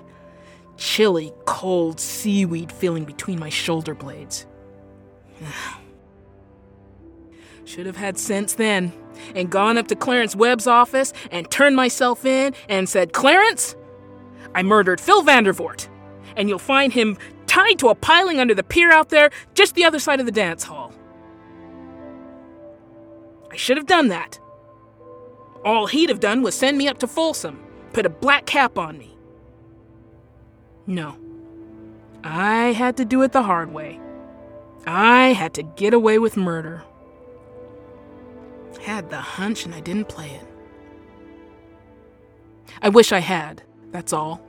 chilly, 0.79 1.33
cold 1.45 2.01
seaweed 2.01 2.73
feeling 2.73 3.05
between 3.05 3.39
my 3.39 3.51
shoulder 3.51 3.95
blades. 3.95 4.47
Should 7.65 7.87
have 7.87 7.97
had 7.97 8.19
sense 8.19 8.55
then 8.55 8.93
and 9.35 9.51
gone 9.51 9.77
up 9.77 9.89
to 9.89 9.97
Clarence 9.97 10.35
Webb's 10.35 10.67
office 10.67 11.13
and 11.31 11.51
turned 11.51 11.77
myself 11.77 12.25
in 12.25 12.55
and 12.69 12.89
said, 12.89 13.13
Clarence, 13.13 13.77
I 14.55 14.63
murdered 14.63 15.01
Phil 15.01 15.23
Vandervoort, 15.23 15.89
and 16.37 16.49
you'll 16.49 16.59
find 16.59 16.93
him 16.93 17.17
tied 17.47 17.79
to 17.81 17.89
a 17.89 17.95
piling 17.95 18.41
under 18.41 18.55
the 18.55 18.63
pier 18.63 18.91
out 18.91 19.11
there 19.11 19.31
just 19.55 19.75
the 19.75 19.85
other 19.85 19.99
side 19.99 20.21
of 20.21 20.27
the 20.27 20.33
dance 20.33 20.65
hall. 20.65 20.93
I 23.51 23.57
should 23.57 23.77
have 23.77 23.87
done 23.87 24.09
that. 24.09 24.39
All 25.65 25.87
he'd 25.87 26.09
have 26.09 26.21
done 26.21 26.43
was 26.43 26.55
send 26.55 26.79
me 26.79 26.89
up 26.89 26.99
to 26.99 27.07
Folsom, 27.07 27.63
put 27.93 28.07
a 28.07 28.11
black 28.11 28.47
cap 28.47 28.79
on 28.79 28.97
me. 28.99 29.17
No. 30.87 31.17
I 32.25 32.73
had 32.73 32.97
to 32.97 33.05
do 33.05 33.23
it 33.23 33.33
the 33.33 33.43
hard 33.43 33.73
way. 33.73 34.01
I 34.91 35.35
had 35.35 35.53
to 35.55 35.63
get 35.63 35.93
away 35.93 36.19
with 36.19 36.39
murder. 36.39 36.83
Had 38.81 39.11
the 39.11 39.21
hunch 39.21 39.67
and 39.67 39.75
I 39.75 39.81
didn't 39.81 40.09
play 40.09 40.31
it. 40.31 40.47
I 42.81 42.89
wish 42.89 43.13
I 43.13 43.19
had, 43.19 43.63
that's 43.91 44.15
all. 44.15 44.41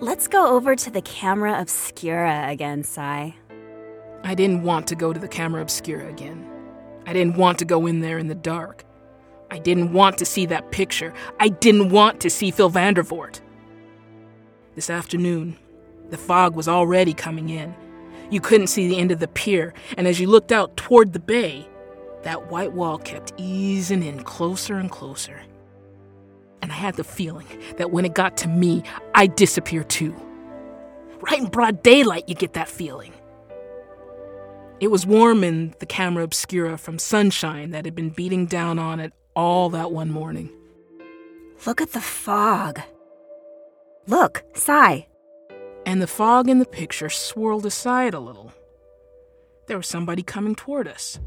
Let's 0.00 0.26
go 0.26 0.56
over 0.56 0.74
to 0.74 0.90
the 0.90 1.02
camera 1.02 1.60
obscura 1.60 2.46
again, 2.48 2.82
Sai. 2.82 3.36
I 4.24 4.34
didn't 4.34 4.64
want 4.64 4.88
to 4.88 4.96
go 4.96 5.12
to 5.12 5.20
the 5.20 5.28
camera 5.28 5.62
obscura 5.62 6.08
again. 6.08 6.44
I 7.06 7.12
didn't 7.12 7.36
want 7.36 7.60
to 7.60 7.64
go 7.64 7.86
in 7.86 8.00
there 8.00 8.18
in 8.18 8.26
the 8.26 8.34
dark. 8.34 8.84
I 9.50 9.58
didn't 9.58 9.92
want 9.92 10.18
to 10.18 10.24
see 10.24 10.46
that 10.46 10.70
picture. 10.70 11.12
I 11.40 11.48
didn't 11.48 11.90
want 11.90 12.20
to 12.20 12.30
see 12.30 12.50
Phil 12.50 12.70
Vandervoort. 12.70 13.40
This 14.74 14.90
afternoon, 14.90 15.56
the 16.10 16.18
fog 16.18 16.54
was 16.54 16.68
already 16.68 17.14
coming 17.14 17.48
in. 17.48 17.74
You 18.30 18.40
couldn't 18.40 18.66
see 18.66 18.88
the 18.88 18.98
end 18.98 19.10
of 19.10 19.20
the 19.20 19.28
pier, 19.28 19.72
and 19.96 20.06
as 20.06 20.20
you 20.20 20.26
looked 20.26 20.52
out 20.52 20.76
toward 20.76 21.12
the 21.12 21.18
bay, 21.18 21.66
that 22.22 22.50
white 22.50 22.72
wall 22.72 22.98
kept 22.98 23.32
easing 23.38 24.02
in 24.02 24.22
closer 24.22 24.76
and 24.76 24.90
closer. 24.90 25.40
And 26.60 26.70
I 26.70 26.74
had 26.74 26.96
the 26.96 27.04
feeling 27.04 27.46
that 27.78 27.90
when 27.90 28.04
it 28.04 28.14
got 28.14 28.36
to 28.38 28.48
me, 28.48 28.82
I'd 29.14 29.34
disappear 29.36 29.82
too. 29.82 30.14
Right 31.20 31.40
in 31.40 31.46
broad 31.46 31.82
daylight, 31.82 32.28
you 32.28 32.34
get 32.34 32.52
that 32.52 32.68
feeling. 32.68 33.12
It 34.80 34.88
was 34.88 35.06
warm 35.06 35.42
in 35.42 35.74
the 35.78 35.86
camera 35.86 36.22
obscura 36.22 36.76
from 36.76 36.98
sunshine 36.98 37.70
that 37.70 37.84
had 37.84 37.94
been 37.94 38.10
beating 38.10 38.46
down 38.46 38.78
on 38.78 39.00
it 39.00 39.12
all 39.38 39.70
that 39.70 39.92
one 39.92 40.10
morning. 40.10 40.50
Look 41.64 41.80
at 41.80 41.92
the 41.92 42.00
fog. 42.00 42.80
Look, 44.08 44.42
Sai. 44.54 45.06
And 45.86 46.02
the 46.02 46.08
fog 46.08 46.48
in 46.48 46.58
the 46.58 46.66
picture 46.66 47.08
swirled 47.08 47.64
aside 47.64 48.14
a 48.14 48.18
little. 48.18 48.52
There 49.68 49.76
was 49.76 49.86
somebody 49.86 50.24
coming 50.24 50.56
toward 50.56 50.88
us. 50.88 51.20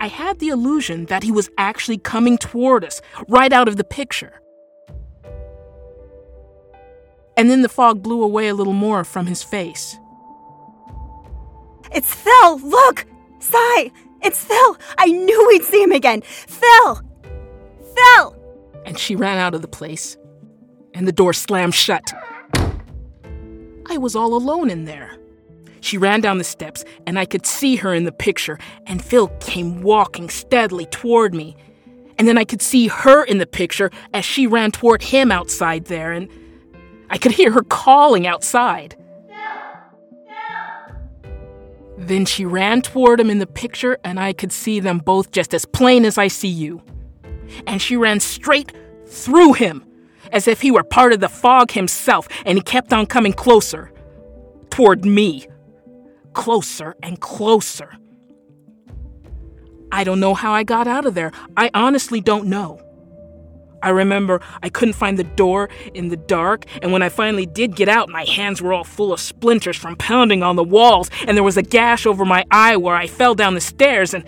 I 0.00 0.06
had 0.06 0.38
the 0.38 0.48
illusion 0.48 1.04
that 1.06 1.22
he 1.22 1.30
was 1.30 1.50
actually 1.58 1.98
coming 1.98 2.38
toward 2.38 2.82
us, 2.82 3.02
right 3.28 3.52
out 3.52 3.68
of 3.68 3.76
the 3.76 3.84
picture. 3.84 4.40
And 7.36 7.50
then 7.50 7.60
the 7.60 7.68
fog 7.68 8.02
blew 8.02 8.22
away 8.22 8.48
a 8.48 8.54
little 8.54 8.72
more 8.72 9.04
from 9.04 9.26
his 9.26 9.42
face. 9.42 9.98
It's 11.94 12.14
Phil! 12.14 12.58
Look! 12.58 13.04
Sai! 13.38 13.90
It's 14.22 14.42
Phil! 14.44 14.76
I 14.98 15.06
knew 15.06 15.48
we'd 15.48 15.64
see 15.64 15.82
him 15.82 15.92
again! 15.92 16.22
Phil! 16.22 17.00
Phil! 17.94 18.36
And 18.84 18.98
she 18.98 19.16
ran 19.16 19.38
out 19.38 19.54
of 19.54 19.62
the 19.62 19.68
place, 19.68 20.16
and 20.94 21.06
the 21.06 21.12
door 21.12 21.32
slammed 21.32 21.74
shut. 21.74 22.12
I 23.86 23.98
was 23.98 24.14
all 24.16 24.34
alone 24.34 24.70
in 24.70 24.84
there. 24.84 25.16
She 25.80 25.98
ran 25.98 26.20
down 26.20 26.38
the 26.38 26.44
steps, 26.44 26.84
and 27.06 27.18
I 27.18 27.24
could 27.24 27.44
see 27.44 27.76
her 27.76 27.92
in 27.92 28.04
the 28.04 28.12
picture, 28.12 28.58
and 28.86 29.04
Phil 29.04 29.28
came 29.40 29.82
walking 29.82 30.30
steadily 30.30 30.86
toward 30.86 31.34
me. 31.34 31.56
And 32.18 32.28
then 32.28 32.38
I 32.38 32.44
could 32.44 32.62
see 32.62 32.86
her 32.86 33.24
in 33.24 33.38
the 33.38 33.46
picture 33.46 33.90
as 34.14 34.24
she 34.24 34.46
ran 34.46 34.70
toward 34.70 35.02
him 35.02 35.32
outside 35.32 35.86
there, 35.86 36.12
and 36.12 36.28
I 37.10 37.18
could 37.18 37.32
hear 37.32 37.50
her 37.50 37.62
calling 37.62 38.26
outside. 38.26 38.96
Then 42.02 42.24
she 42.24 42.44
ran 42.44 42.82
toward 42.82 43.20
him 43.20 43.30
in 43.30 43.38
the 43.38 43.46
picture, 43.46 43.96
and 44.02 44.18
I 44.18 44.32
could 44.32 44.50
see 44.50 44.80
them 44.80 44.98
both 44.98 45.30
just 45.30 45.54
as 45.54 45.64
plain 45.64 46.04
as 46.04 46.18
I 46.18 46.28
see 46.28 46.48
you. 46.48 46.82
And 47.66 47.80
she 47.80 47.96
ran 47.96 48.18
straight 48.18 48.72
through 49.06 49.52
him, 49.52 49.84
as 50.32 50.48
if 50.48 50.62
he 50.62 50.72
were 50.72 50.82
part 50.82 51.12
of 51.12 51.20
the 51.20 51.28
fog 51.28 51.70
himself, 51.70 52.26
and 52.44 52.58
he 52.58 52.62
kept 52.62 52.92
on 52.92 53.06
coming 53.06 53.32
closer 53.32 53.92
toward 54.70 55.04
me. 55.04 55.46
Closer 56.32 56.96
and 57.02 57.20
closer. 57.20 57.92
I 59.92 60.02
don't 60.02 60.20
know 60.20 60.34
how 60.34 60.52
I 60.52 60.64
got 60.64 60.88
out 60.88 61.06
of 61.06 61.14
there. 61.14 61.30
I 61.56 61.70
honestly 61.72 62.20
don't 62.20 62.46
know. 62.46 62.80
I 63.82 63.90
remember 63.90 64.40
I 64.62 64.68
couldn't 64.68 64.94
find 64.94 65.18
the 65.18 65.24
door 65.24 65.68
in 65.92 66.08
the 66.08 66.16
dark, 66.16 66.64
and 66.80 66.92
when 66.92 67.02
I 67.02 67.08
finally 67.08 67.46
did 67.46 67.76
get 67.76 67.88
out, 67.88 68.08
my 68.08 68.24
hands 68.24 68.62
were 68.62 68.72
all 68.72 68.84
full 68.84 69.12
of 69.12 69.20
splinters 69.20 69.76
from 69.76 69.96
pounding 69.96 70.42
on 70.42 70.56
the 70.56 70.64
walls, 70.64 71.10
and 71.26 71.36
there 71.36 71.44
was 71.44 71.56
a 71.56 71.62
gash 71.62 72.06
over 72.06 72.24
my 72.24 72.44
eye 72.50 72.76
where 72.76 72.94
I 72.94 73.06
fell 73.06 73.34
down 73.34 73.54
the 73.54 73.60
stairs, 73.60 74.14
and 74.14 74.24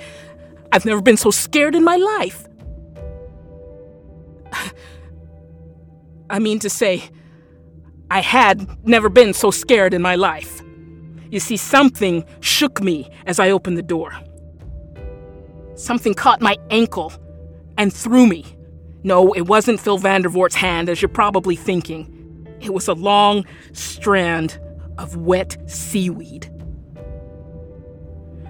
I've 0.73 0.85
never 0.85 1.01
been 1.01 1.17
so 1.17 1.31
scared 1.31 1.75
in 1.75 1.85
my 1.85 1.97
life. 1.97 2.47
I 6.31 6.39
mean 6.39 6.59
to 6.61 6.71
say, 6.71 7.05
I 8.11 8.21
had 8.21 8.87
never 8.87 9.09
been 9.09 9.33
so 9.33 9.51
scared 9.51 9.95
in 9.95 10.03
my 10.03 10.17
life. 10.17 10.63
You 11.31 11.41
see, 11.41 11.57
something 11.57 12.25
shook 12.41 12.83
me 12.83 13.11
as 13.27 13.41
I 13.41 13.51
opened 13.51 13.79
the 13.79 13.83
door. 13.83 14.13
Something 15.75 16.15
caught 16.15 16.41
my 16.41 16.57
ankle 16.71 17.13
and 17.77 17.93
threw 17.93 18.27
me. 18.27 18.54
No, 19.05 19.35
it 19.35 19.43
wasn't 19.43 19.81
Phil 19.81 19.99
Vandervoort's 19.99 20.55
hand, 20.55 20.89
as 20.89 21.03
you're 21.03 21.11
probably 21.11 21.57
thinking. 21.57 22.49
It 22.61 22.73
was 22.73 22.89
a 22.89 22.95
long 22.95 23.45
strand 23.73 24.59
of 24.97 25.17
wet 25.17 25.59
seaweed. 25.71 26.51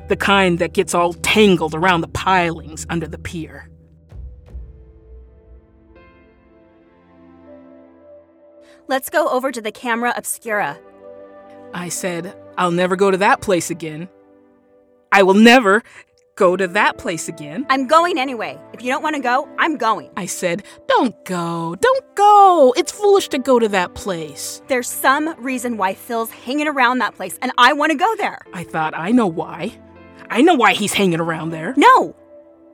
The 0.09 0.17
kind 0.17 0.61
that 0.61 0.73
gets 0.73 0.95
all 0.95 1.15
tangled 1.15 1.75
around 1.75 2.03
the 2.03 2.09
pilings 2.09 2.87
under 2.89 3.09
the 3.09 3.19
pier. 3.19 3.69
Let's 8.87 9.11
go 9.11 9.29
over 9.29 9.51
to 9.51 9.61
the 9.61 9.73
camera 9.73 10.13
obscura. 10.17 10.79
I 11.73 11.89
said, 11.89 12.37
I'll 12.57 12.71
never 12.71 12.95
go 12.95 13.11
to 13.11 13.17
that 13.17 13.41
place 13.41 13.71
again. 13.71 14.09
I 15.11 15.25
will 15.25 15.35
never 15.35 15.83
go 16.37 16.57
to 16.57 16.67
that 16.69 16.99
place 16.99 17.29
again. 17.29 17.67
I'm 17.71 17.87
going 17.87 18.19
anyway. 18.19 18.59
If 18.73 18.83
you 18.83 18.91
don't 18.91 19.03
want 19.03 19.17
to 19.17 19.23
go, 19.23 19.49
I'm 19.59 19.77
going. 19.77 20.11
I 20.17 20.27
said, 20.27 20.63
Don't 20.89 21.25
go, 21.25 21.77
don't 21.81 22.15
go. 22.15 22.75
It's 22.77 22.93
foolish 22.93 23.29
to 23.29 23.39
go 23.39 23.59
to 23.59 23.69
that 23.69 23.95
place. 23.95 24.63
There's 24.69 24.89
some 24.89 25.35
reason 25.43 25.77
why 25.77 25.95
Phil's 25.95 26.31
hanging 26.31 26.69
around 26.69 26.99
that 26.99 27.15
place, 27.15 27.39
and 27.43 27.53
I 27.59 27.73
want 27.73 27.93
to 27.93 27.99
go 27.99 28.17
there. 28.17 28.41
I 28.53 28.65
thought, 28.65 28.95
I 28.97 29.11
know 29.13 29.27
why. 29.27 29.73
I 30.31 30.43
know 30.43 30.55
why 30.55 30.73
he's 30.73 30.93
hanging 30.93 31.21
around 31.21 31.51
there. 31.51 31.75
No! 31.77 32.17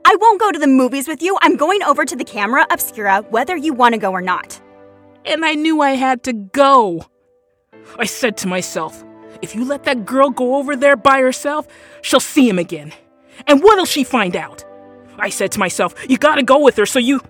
I 0.03 0.15
won't 0.19 0.39
go 0.39 0.51
to 0.51 0.59
the 0.59 0.67
movies 0.67 1.07
with 1.07 1.21
you. 1.21 1.37
I'm 1.41 1.55
going 1.55 1.83
over 1.83 2.05
to 2.05 2.15
the 2.15 2.23
camera 2.23 2.65
obscura, 2.71 3.21
whether 3.29 3.55
you 3.55 3.73
want 3.73 3.93
to 3.93 3.99
go 3.99 4.11
or 4.11 4.21
not. 4.21 4.59
And 5.25 5.45
I 5.45 5.53
knew 5.53 5.81
I 5.81 5.91
had 5.91 6.23
to 6.23 6.33
go. 6.33 7.05
I 7.97 8.05
said 8.05 8.35
to 8.37 8.47
myself, 8.47 9.03
if 9.41 9.55
you 9.55 9.63
let 9.63 9.83
that 9.83 10.05
girl 10.05 10.29
go 10.29 10.55
over 10.55 10.75
there 10.75 10.95
by 10.95 11.19
herself, 11.21 11.67
she'll 12.01 12.19
see 12.19 12.49
him 12.49 12.57
again. 12.59 12.93
And 13.47 13.61
what'll 13.61 13.85
she 13.85 14.03
find 14.03 14.35
out? 14.35 14.63
I 15.17 15.29
said 15.29 15.51
to 15.53 15.59
myself, 15.59 15.93
you 16.09 16.17
gotta 16.17 16.43
go 16.43 16.59
with 16.59 16.77
her 16.77 16.85
so 16.85 16.99
you. 16.99 17.21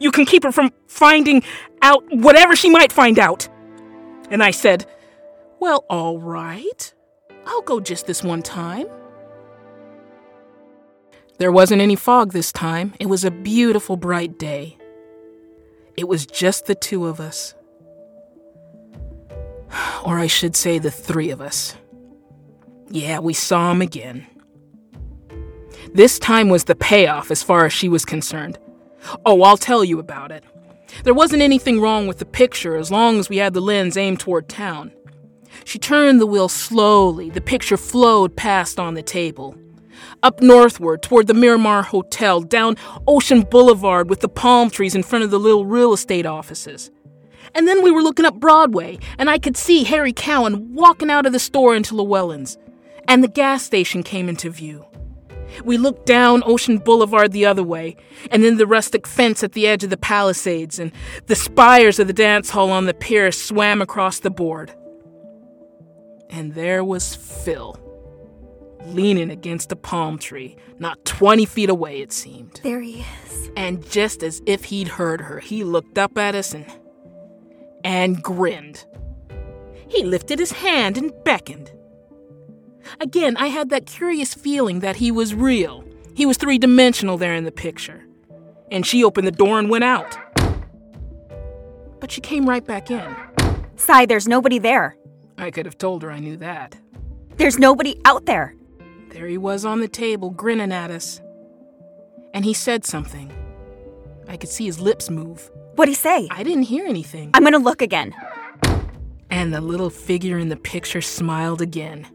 You 0.00 0.12
can 0.12 0.24
keep 0.26 0.44
her 0.44 0.52
from 0.52 0.72
finding 0.86 1.42
out 1.82 2.04
whatever 2.10 2.54
she 2.54 2.70
might 2.70 2.92
find 2.92 3.18
out. 3.18 3.48
And 4.30 4.42
I 4.42 4.50
said, 4.50 4.86
well, 5.60 5.84
all 5.88 6.18
right. 6.18 6.94
I'll 7.46 7.62
go 7.62 7.80
just 7.80 8.06
this 8.06 8.22
one 8.22 8.42
time. 8.42 8.86
There 11.38 11.52
wasn't 11.52 11.82
any 11.82 11.96
fog 11.96 12.32
this 12.32 12.52
time. 12.52 12.94
It 13.00 13.06
was 13.06 13.24
a 13.24 13.30
beautiful, 13.30 13.96
bright 13.96 14.38
day. 14.38 14.76
It 15.96 16.06
was 16.08 16.26
just 16.26 16.66
the 16.66 16.74
two 16.74 17.06
of 17.06 17.20
us. 17.20 17.54
Or 20.04 20.18
I 20.18 20.28
should 20.28 20.56
say, 20.56 20.78
the 20.78 20.90
three 20.90 21.30
of 21.30 21.40
us. 21.40 21.74
Yeah, 22.88 23.18
we 23.18 23.34
saw 23.34 23.72
him 23.72 23.82
again. 23.82 24.26
This 25.92 26.18
time 26.18 26.48
was 26.48 26.64
the 26.64 26.74
payoff 26.74 27.30
as 27.30 27.42
far 27.42 27.66
as 27.66 27.72
she 27.72 27.88
was 27.88 28.04
concerned. 28.04 28.58
Oh, 29.24 29.42
I'll 29.42 29.56
tell 29.56 29.84
you 29.84 29.98
about 29.98 30.32
it. 30.32 30.44
There 31.04 31.14
wasn't 31.14 31.42
anything 31.42 31.80
wrong 31.80 32.06
with 32.06 32.18
the 32.18 32.24
picture 32.24 32.76
as 32.76 32.90
long 32.90 33.18
as 33.18 33.28
we 33.28 33.38
had 33.38 33.54
the 33.54 33.60
lens 33.60 33.96
aimed 33.96 34.20
toward 34.20 34.48
town. 34.48 34.92
She 35.64 35.78
turned 35.78 36.20
the 36.20 36.26
wheel 36.26 36.48
slowly. 36.48 37.30
The 37.30 37.40
picture 37.40 37.76
flowed 37.76 38.36
past 38.36 38.78
on 38.78 38.94
the 38.94 39.02
table. 39.02 39.56
Up 40.22 40.40
northward 40.40 41.02
toward 41.02 41.26
the 41.26 41.34
Miramar 41.34 41.82
Hotel, 41.82 42.40
down 42.40 42.76
Ocean 43.06 43.42
Boulevard 43.42 44.08
with 44.08 44.20
the 44.20 44.28
palm 44.28 44.70
trees 44.70 44.94
in 44.94 45.02
front 45.02 45.24
of 45.24 45.30
the 45.30 45.38
little 45.38 45.64
real 45.64 45.92
estate 45.92 46.26
offices. 46.26 46.90
And 47.54 47.66
then 47.66 47.82
we 47.82 47.90
were 47.90 48.02
looking 48.02 48.24
up 48.24 48.38
Broadway, 48.38 48.98
and 49.18 49.30
I 49.30 49.38
could 49.38 49.56
see 49.56 49.84
Harry 49.84 50.12
Cowan 50.12 50.74
walking 50.74 51.10
out 51.10 51.26
of 51.26 51.32
the 51.32 51.38
store 51.38 51.74
into 51.74 51.94
Llewellyn's. 51.94 52.58
And 53.06 53.24
the 53.24 53.28
gas 53.28 53.62
station 53.62 54.02
came 54.02 54.28
into 54.28 54.50
view. 54.50 54.84
We 55.64 55.78
looked 55.78 56.06
down 56.06 56.42
Ocean 56.44 56.78
Boulevard 56.78 57.32
the 57.32 57.46
other 57.46 57.62
way, 57.62 57.96
and 58.30 58.42
then 58.42 58.56
the 58.56 58.66
rustic 58.66 59.06
fence 59.06 59.42
at 59.42 59.52
the 59.52 59.66
edge 59.66 59.84
of 59.84 59.90
the 59.90 59.96
Palisades, 59.96 60.78
and 60.78 60.92
the 61.26 61.34
spires 61.34 61.98
of 61.98 62.06
the 62.06 62.12
dance 62.12 62.50
hall 62.50 62.70
on 62.70 62.86
the 62.86 62.94
pier 62.94 63.32
swam 63.32 63.82
across 63.82 64.20
the 64.20 64.30
board. 64.30 64.74
And 66.30 66.54
there 66.54 66.84
was 66.84 67.14
Phil, 67.14 67.78
leaning 68.84 69.30
against 69.30 69.72
a 69.72 69.76
palm 69.76 70.18
tree, 70.18 70.56
not 70.78 71.04
20 71.04 71.46
feet 71.46 71.70
away, 71.70 72.00
it 72.00 72.12
seemed. 72.12 72.60
There 72.62 72.80
he 72.80 73.04
is. 73.24 73.50
And 73.56 73.88
just 73.90 74.22
as 74.22 74.42
if 74.46 74.64
he'd 74.64 74.88
heard 74.88 75.22
her, 75.22 75.40
he 75.40 75.64
looked 75.64 75.98
up 75.98 76.18
at 76.18 76.34
us 76.34 76.54
and. 76.54 76.66
and 77.82 78.22
grinned. 78.22 78.84
He 79.88 80.04
lifted 80.04 80.38
his 80.38 80.52
hand 80.52 80.98
and 80.98 81.12
beckoned. 81.24 81.72
Again, 83.00 83.36
I 83.36 83.48
had 83.48 83.70
that 83.70 83.86
curious 83.86 84.34
feeling 84.34 84.80
that 84.80 84.96
he 84.96 85.10
was 85.10 85.34
real. 85.34 85.84
He 86.14 86.26
was 86.26 86.36
three 86.36 86.58
dimensional 86.58 87.16
there 87.16 87.34
in 87.34 87.44
the 87.44 87.52
picture. 87.52 88.04
And 88.70 88.84
she 88.84 89.04
opened 89.04 89.26
the 89.26 89.32
door 89.32 89.58
and 89.58 89.70
went 89.70 89.84
out. 89.84 90.18
But 92.00 92.10
she 92.10 92.20
came 92.20 92.48
right 92.48 92.64
back 92.64 92.90
in. 92.90 93.16
Sai, 93.76 94.06
there's 94.06 94.28
nobody 94.28 94.58
there. 94.58 94.96
I 95.36 95.50
could 95.50 95.66
have 95.66 95.78
told 95.78 96.02
her 96.02 96.10
I 96.10 96.18
knew 96.18 96.36
that. 96.38 96.76
There's 97.36 97.58
nobody 97.58 98.00
out 98.04 98.26
there. 98.26 98.54
There 99.10 99.26
he 99.26 99.38
was 99.38 99.64
on 99.64 99.80
the 99.80 99.88
table, 99.88 100.30
grinning 100.30 100.72
at 100.72 100.90
us. 100.90 101.20
And 102.34 102.44
he 102.44 102.52
said 102.52 102.84
something. 102.84 103.32
I 104.28 104.36
could 104.36 104.50
see 104.50 104.66
his 104.66 104.80
lips 104.80 105.08
move. 105.08 105.50
What'd 105.76 105.90
he 105.90 105.94
say? 105.94 106.28
I 106.30 106.42
didn't 106.42 106.64
hear 106.64 106.86
anything. 106.86 107.30
I'm 107.34 107.44
gonna 107.44 107.58
look 107.58 107.80
again. 107.80 108.14
And 109.30 109.54
the 109.54 109.60
little 109.60 109.90
figure 109.90 110.38
in 110.38 110.48
the 110.48 110.56
picture 110.56 111.00
smiled 111.00 111.62
again. 111.62 112.06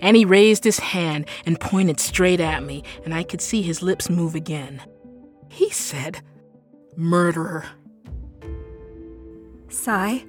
And 0.00 0.16
he 0.16 0.24
raised 0.24 0.64
his 0.64 0.78
hand 0.78 1.26
and 1.46 1.60
pointed 1.60 2.00
straight 2.00 2.40
at 2.40 2.62
me, 2.62 2.82
and 3.04 3.14
I 3.14 3.22
could 3.22 3.40
see 3.40 3.62
his 3.62 3.82
lips 3.82 4.10
move 4.10 4.34
again. 4.34 4.82
He 5.48 5.70
said, 5.70 6.22
Murderer. 6.96 7.66
Sai, 9.68 10.24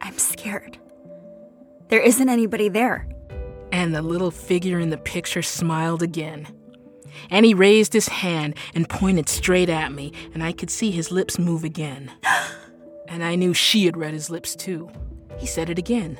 I'm 0.00 0.18
scared. 0.18 0.78
There 1.88 2.00
isn't 2.00 2.28
anybody 2.28 2.68
there. 2.68 3.08
And 3.72 3.94
the 3.94 4.02
little 4.02 4.30
figure 4.30 4.78
in 4.78 4.90
the 4.90 4.98
picture 4.98 5.42
smiled 5.42 6.02
again. 6.02 6.48
And 7.30 7.44
he 7.44 7.54
raised 7.54 7.92
his 7.92 8.08
hand 8.08 8.54
and 8.74 8.88
pointed 8.88 9.28
straight 9.28 9.68
at 9.68 9.92
me, 9.92 10.12
and 10.34 10.42
I 10.42 10.52
could 10.52 10.70
see 10.70 10.90
his 10.90 11.10
lips 11.10 11.38
move 11.38 11.64
again. 11.64 12.10
and 13.08 13.24
I 13.24 13.34
knew 13.34 13.54
she 13.54 13.86
had 13.86 13.96
read 13.96 14.14
his 14.14 14.30
lips 14.30 14.54
too. 14.54 14.90
He 15.38 15.46
said 15.46 15.70
it 15.70 15.78
again 15.78 16.18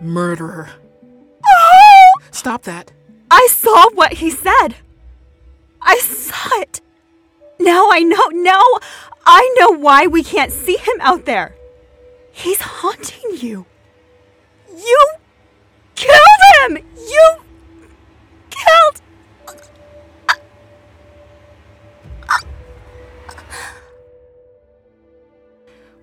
Murderer. 0.00 0.70
Stop 2.30 2.62
that. 2.62 2.92
I 3.30 3.48
saw 3.50 3.90
what 3.94 4.14
he 4.14 4.30
said. 4.30 4.76
I 5.82 5.98
saw 5.98 6.60
it. 6.60 6.80
Now 7.60 7.90
I 7.90 8.00
know. 8.00 8.28
Now 8.32 8.62
I 9.26 9.54
know 9.58 9.70
why 9.78 10.06
we 10.06 10.22
can't 10.22 10.52
see 10.52 10.76
him 10.76 11.00
out 11.00 11.24
there. 11.24 11.54
He's 12.32 12.60
haunting 12.60 13.36
you. 13.36 13.66
You 14.70 15.06
killed 15.94 16.42
him. 16.60 16.78
You 16.96 17.36
killed. 18.50 19.02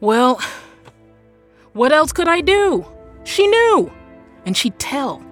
Well, 0.01 0.39
what 1.73 1.91
else 1.91 2.12
could 2.12 2.28
I 2.28 2.41
do? 2.41 2.86
She 3.23 3.47
knew, 3.47 3.91
and 4.45 4.56
she'd 4.56 4.78
tell, 4.78 5.23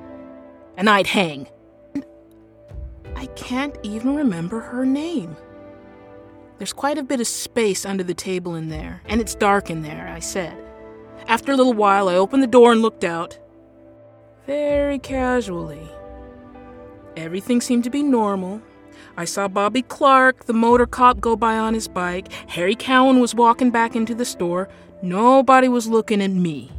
and 0.78 0.90
I'd 0.90 1.08
hang. 1.08 1.48
I 3.16 3.28
can't 3.36 3.78
even 3.84 4.16
remember 4.16 4.60
her 4.60 4.86
name. 4.86 5.36
There's 6.58 6.74
quite 6.74 6.98
a 6.98 7.04
bit 7.04 7.20
of 7.20 7.28
space 7.28 7.86
under 7.86 8.04
the 8.04 8.14
table 8.14 8.56
in 8.56 8.70
there, 8.70 9.02
and 9.06 9.20
it's 9.20 9.36
dark 9.36 9.70
in 9.70 9.82
there, 9.82 10.08
I 10.08 10.20
said. 10.20 10.58
After 11.28 11.52
a 11.52 11.56
little 11.56 11.74
while, 11.74 12.10
I 12.10 12.16
opened 12.16 12.44
the 12.44 12.48
door 12.48 12.72
and 12.72 12.82
looked 12.82 13.04
out. 13.04 13.38
Very 14.46 15.00
casually. 15.00 15.90
Everything 17.16 17.62
seemed 17.62 17.84
to 17.86 17.90
be 17.90 18.04
normal. 18.04 18.62
I 19.16 19.26
saw 19.26 19.48
Bobby 19.48 19.84
Clark, 19.84 20.46
the 20.46 20.54
motor 20.54 20.86
cop, 20.86 21.22
go 21.22 21.36
by 21.36 21.58
on 21.58 21.74
his 21.74 21.88
bike. 21.88 22.32
Harry 22.50 22.76
Cowan 22.76 23.20
was 23.20 23.36
walking 23.36 23.70
back 23.70 23.96
into 23.96 24.16
the 24.16 24.26
store. 24.26 24.70
Nobody 25.02 25.68
was 25.68 25.88
looking 25.88 26.22
at 26.22 26.32
me. 26.32 26.72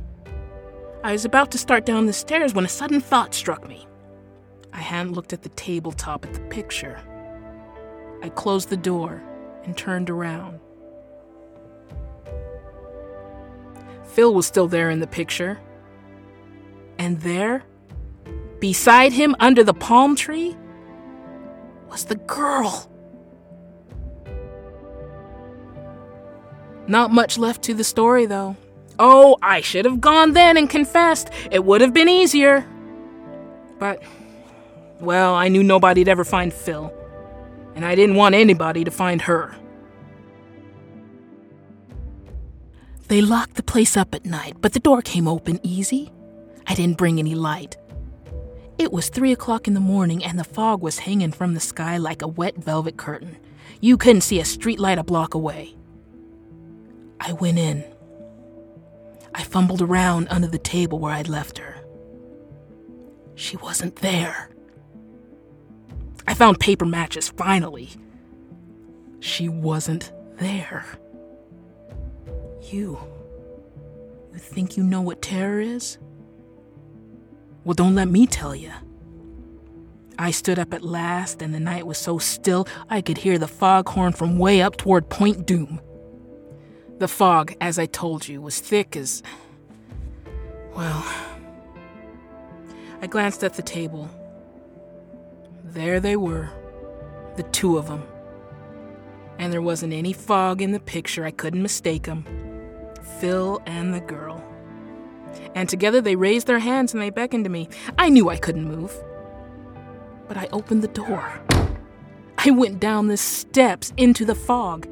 I 1.04 1.12
was 1.12 1.26
about 1.26 1.50
to 1.50 1.58
start 1.58 1.84
down 1.84 2.06
the 2.06 2.14
stairs 2.14 2.54
when 2.54 2.64
a 2.64 2.68
sudden 2.68 2.98
thought 2.98 3.34
struck 3.34 3.68
me. 3.68 3.86
I 4.72 4.78
hadn't 4.78 5.12
looked 5.12 5.34
at 5.34 5.42
the 5.42 5.50
tabletop 5.50 6.24
at 6.24 6.32
the 6.32 6.40
picture. 6.40 6.98
I 8.22 8.30
closed 8.30 8.70
the 8.70 8.78
door 8.78 9.22
and 9.64 9.76
turned 9.76 10.08
around. 10.08 10.60
Phil 14.04 14.32
was 14.32 14.46
still 14.46 14.66
there 14.66 14.88
in 14.88 15.00
the 15.00 15.06
picture. 15.06 15.60
And 16.98 17.20
there, 17.20 17.64
beside 18.58 19.12
him 19.12 19.36
under 19.40 19.62
the 19.62 19.74
palm 19.74 20.16
tree, 20.16 20.56
was 21.90 22.06
the 22.06 22.16
girl. 22.16 22.90
Not 26.86 27.10
much 27.10 27.36
left 27.36 27.62
to 27.64 27.74
the 27.74 27.84
story, 27.84 28.24
though. 28.24 28.56
Oh, 28.98 29.36
I 29.42 29.60
should 29.60 29.84
have 29.84 30.00
gone 30.00 30.32
then 30.32 30.56
and 30.56 30.70
confessed. 30.70 31.30
It 31.50 31.64
would 31.64 31.80
have 31.80 31.92
been 31.92 32.08
easier. 32.08 32.66
But, 33.78 34.02
well, 35.00 35.34
I 35.34 35.48
knew 35.48 35.62
nobody'd 35.62 36.08
ever 36.08 36.24
find 36.24 36.52
Phil, 36.52 36.92
and 37.74 37.84
I 37.84 37.94
didn't 37.94 38.16
want 38.16 38.34
anybody 38.34 38.84
to 38.84 38.90
find 38.90 39.22
her. 39.22 39.54
They 43.08 43.20
locked 43.20 43.54
the 43.54 43.62
place 43.62 43.96
up 43.96 44.14
at 44.14 44.24
night, 44.24 44.56
but 44.60 44.72
the 44.72 44.80
door 44.80 45.02
came 45.02 45.28
open 45.28 45.60
easy. 45.62 46.10
I 46.66 46.74
didn't 46.74 46.96
bring 46.96 47.18
any 47.18 47.34
light. 47.34 47.76
It 48.78 48.92
was 48.92 49.08
three 49.08 49.32
o'clock 49.32 49.68
in 49.68 49.74
the 49.74 49.80
morning, 49.80 50.24
and 50.24 50.38
the 50.38 50.44
fog 50.44 50.82
was 50.82 51.00
hanging 51.00 51.32
from 51.32 51.54
the 51.54 51.60
sky 51.60 51.96
like 51.96 52.22
a 52.22 52.28
wet 52.28 52.56
velvet 52.56 52.96
curtain. 52.96 53.36
You 53.80 53.96
couldn't 53.96 54.22
see 54.22 54.40
a 54.40 54.44
street 54.44 54.80
light 54.80 54.98
a 54.98 55.04
block 55.04 55.34
away. 55.34 55.74
I 57.20 57.32
went 57.34 57.58
in. 57.58 57.84
I 59.34 59.42
fumbled 59.42 59.82
around 59.82 60.28
under 60.30 60.46
the 60.46 60.58
table 60.58 60.98
where 60.98 61.12
I'd 61.12 61.28
left 61.28 61.58
her. 61.58 61.76
She 63.34 63.56
wasn't 63.56 63.96
there. 63.96 64.48
I 66.26 66.34
found 66.34 66.60
paper 66.60 66.86
matches 66.86 67.28
finally. 67.28 67.90
She 69.20 69.48
wasn't 69.48 70.12
there. 70.36 70.86
You. 72.62 72.98
You 74.32 74.38
think 74.38 74.76
you 74.76 74.84
know 74.84 75.00
what 75.00 75.20
terror 75.20 75.60
is? 75.60 75.98
Well, 77.64 77.74
don't 77.74 77.94
let 77.94 78.08
me 78.08 78.26
tell 78.26 78.54
you. 78.54 78.72
I 80.18 80.30
stood 80.30 80.58
up 80.58 80.72
at 80.72 80.82
last, 80.82 81.42
and 81.42 81.52
the 81.52 81.60
night 81.60 81.86
was 81.86 81.98
so 81.98 82.18
still 82.18 82.68
I 82.88 83.00
could 83.00 83.18
hear 83.18 83.38
the 83.38 83.48
foghorn 83.48 84.12
from 84.12 84.38
way 84.38 84.62
up 84.62 84.76
toward 84.76 85.08
Point 85.08 85.46
Dume. 85.46 85.80
The 86.98 87.08
fog, 87.08 87.54
as 87.60 87.78
I 87.78 87.86
told 87.86 88.28
you, 88.28 88.40
was 88.40 88.60
thick 88.60 88.96
as. 88.96 89.22
Well. 90.74 91.04
I 93.02 93.06
glanced 93.06 93.44
at 93.44 93.54
the 93.54 93.62
table. 93.62 94.08
There 95.64 96.00
they 96.00 96.16
were, 96.16 96.50
the 97.36 97.42
two 97.44 97.76
of 97.76 97.88
them. 97.88 98.02
And 99.38 99.52
there 99.52 99.62
wasn't 99.62 99.92
any 99.92 100.12
fog 100.12 100.62
in 100.62 100.72
the 100.72 100.80
picture, 100.80 101.24
I 101.24 101.30
couldn't 101.30 101.62
mistake 101.62 102.04
them. 102.04 102.24
Phil 103.20 103.60
and 103.66 103.92
the 103.92 104.00
girl 104.00 104.42
and 105.54 105.68
together 105.68 106.00
they 106.00 106.16
raised 106.16 106.46
their 106.46 106.58
hands 106.58 106.92
and 106.92 107.02
they 107.02 107.10
beckoned 107.10 107.44
to 107.44 107.50
me. 107.50 107.68
I 107.98 108.08
knew 108.08 108.28
I 108.28 108.36
couldn't 108.36 108.66
move. 108.66 108.94
But 110.28 110.36
I 110.36 110.48
opened 110.52 110.82
the 110.82 110.88
door. 110.88 111.40
I 112.38 112.50
went 112.50 112.80
down 112.80 113.08
the 113.08 113.16
steps 113.16 113.92
into 113.96 114.24
the 114.24 114.34
fog. 114.34 114.88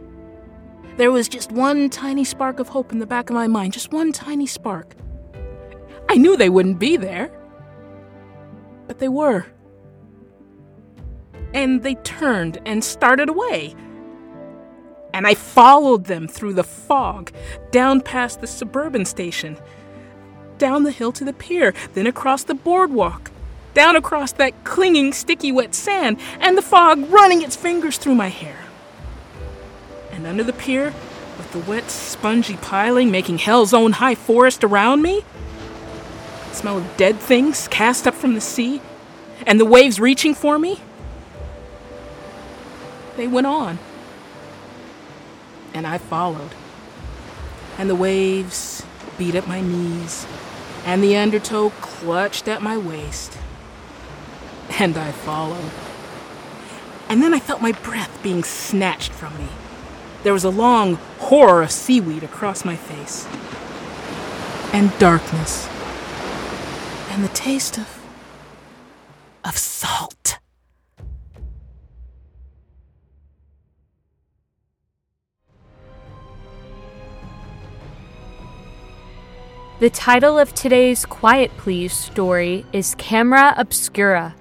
There 0.96 1.12
was 1.12 1.28
just 1.28 1.52
one 1.52 1.90
tiny 1.90 2.24
spark 2.24 2.58
of 2.58 2.68
hope 2.68 2.92
in 2.92 2.98
the 2.98 3.06
back 3.06 3.30
of 3.30 3.34
my 3.34 3.46
mind, 3.46 3.72
just 3.72 3.92
one 3.92 4.12
tiny 4.12 4.46
spark. 4.46 4.94
I 6.08 6.16
knew 6.16 6.36
they 6.36 6.50
wouldn't 6.50 6.78
be 6.78 6.96
there. 6.96 7.30
But 8.86 8.98
they 8.98 9.08
were. 9.08 9.46
And 11.54 11.82
they 11.82 11.94
turned 11.96 12.60
and 12.66 12.82
started 12.82 13.28
away. 13.28 13.74
And 15.14 15.26
I 15.26 15.34
followed 15.34 16.06
them 16.06 16.26
through 16.28 16.54
the 16.54 16.64
fog, 16.64 17.32
down 17.70 18.00
past 18.00 18.40
the 18.40 18.46
suburban 18.46 19.04
station 19.04 19.58
down 20.62 20.84
the 20.84 20.92
hill 20.92 21.10
to 21.10 21.24
the 21.24 21.32
pier, 21.32 21.74
then 21.94 22.06
across 22.06 22.44
the 22.44 22.54
boardwalk, 22.54 23.32
down 23.74 23.96
across 23.96 24.30
that 24.30 24.62
clinging, 24.62 25.12
sticky, 25.12 25.50
wet 25.50 25.74
sand, 25.74 26.16
and 26.38 26.56
the 26.56 26.62
fog 26.62 27.10
running 27.10 27.42
its 27.42 27.56
fingers 27.56 27.98
through 27.98 28.14
my 28.14 28.28
hair. 28.28 28.61
And 30.12 30.26
under 30.26 30.44
the 30.44 30.52
pier, 30.52 30.92
with 31.38 31.50
the 31.52 31.58
wet, 31.58 31.90
spongy 31.90 32.56
piling 32.58 33.10
making 33.10 33.38
hell's 33.38 33.74
own 33.74 33.92
high 33.92 34.14
forest 34.14 34.62
around 34.62 35.02
me, 35.02 35.24
the 36.50 36.54
smell 36.54 36.78
of 36.78 36.96
dead 36.96 37.18
things 37.18 37.66
cast 37.68 38.06
up 38.06 38.14
from 38.14 38.34
the 38.34 38.40
sea, 38.40 38.80
and 39.46 39.58
the 39.58 39.64
waves 39.64 39.98
reaching 39.98 40.34
for 40.34 40.58
me, 40.58 40.80
they 43.16 43.26
went 43.26 43.46
on. 43.46 43.78
And 45.74 45.86
I 45.86 45.98
followed. 45.98 46.50
And 47.78 47.88
the 47.88 47.94
waves 47.94 48.84
beat 49.16 49.34
at 49.34 49.48
my 49.48 49.62
knees, 49.62 50.26
and 50.84 51.02
the 51.02 51.16
undertow 51.16 51.70
clutched 51.80 52.46
at 52.46 52.62
my 52.62 52.76
waist. 52.76 53.38
And 54.78 54.96
I 54.96 55.10
followed. 55.10 55.70
And 57.08 57.22
then 57.22 57.34
I 57.34 57.40
felt 57.40 57.62
my 57.62 57.72
breath 57.72 58.22
being 58.22 58.44
snatched 58.44 59.12
from 59.12 59.36
me. 59.38 59.48
There 60.22 60.32
was 60.32 60.44
a 60.44 60.50
long 60.50 60.94
horror 61.18 61.62
of 61.62 61.72
seaweed 61.72 62.22
across 62.22 62.64
my 62.64 62.76
face. 62.76 63.26
And 64.72 64.96
darkness. 65.00 65.68
And 67.10 67.24
the 67.24 67.28
taste 67.28 67.76
of. 67.76 68.00
of 69.44 69.58
salt. 69.58 70.38
The 79.80 79.90
title 79.90 80.38
of 80.38 80.54
today's 80.54 81.04
Quiet 81.04 81.50
Please 81.56 81.92
story 81.92 82.64
is 82.72 82.94
Camera 82.94 83.52
Obscura. 83.56 84.36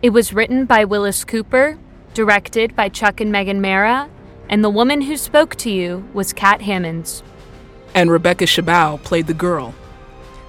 It 0.00 0.08
was 0.10 0.32
written 0.32 0.64
by 0.64 0.86
Willis 0.86 1.24
Cooper, 1.24 1.78
directed 2.14 2.74
by 2.74 2.88
Chuck 2.88 3.20
and 3.20 3.30
Megan 3.30 3.60
Mara, 3.60 4.08
and 4.50 4.64
the 4.64 4.68
woman 4.68 5.00
who 5.00 5.16
spoke 5.16 5.54
to 5.54 5.70
you 5.70 6.06
was 6.12 6.32
Kat 6.32 6.60
Hammonds. 6.60 7.22
And 7.94 8.10
Rebecca 8.10 8.44
Shabao 8.44 9.02
played 9.04 9.28
the 9.28 9.34
girl. 9.34 9.74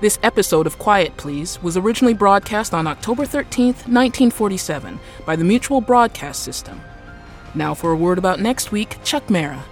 This 0.02 0.18
episode 0.24 0.66
of 0.66 0.80
Quiet 0.80 1.16
Please 1.18 1.62
was 1.62 1.78
originally 1.78 2.16
broadcast 2.16 2.74
on 2.74 2.88
October 2.88 3.24
13th, 3.24 3.86
1947, 3.88 5.00
by 5.24 5.36
the 5.36 5.44
Mutual 5.44 5.82
Broadcast 5.82 6.42
System. 6.42 6.82
Now 7.54 7.76
for 7.76 7.92
a 7.92 7.96
word 7.96 8.18
about 8.18 8.40
next 8.40 8.72
week, 8.72 8.98
Chuck 9.04 9.30
Mara. 9.30 9.64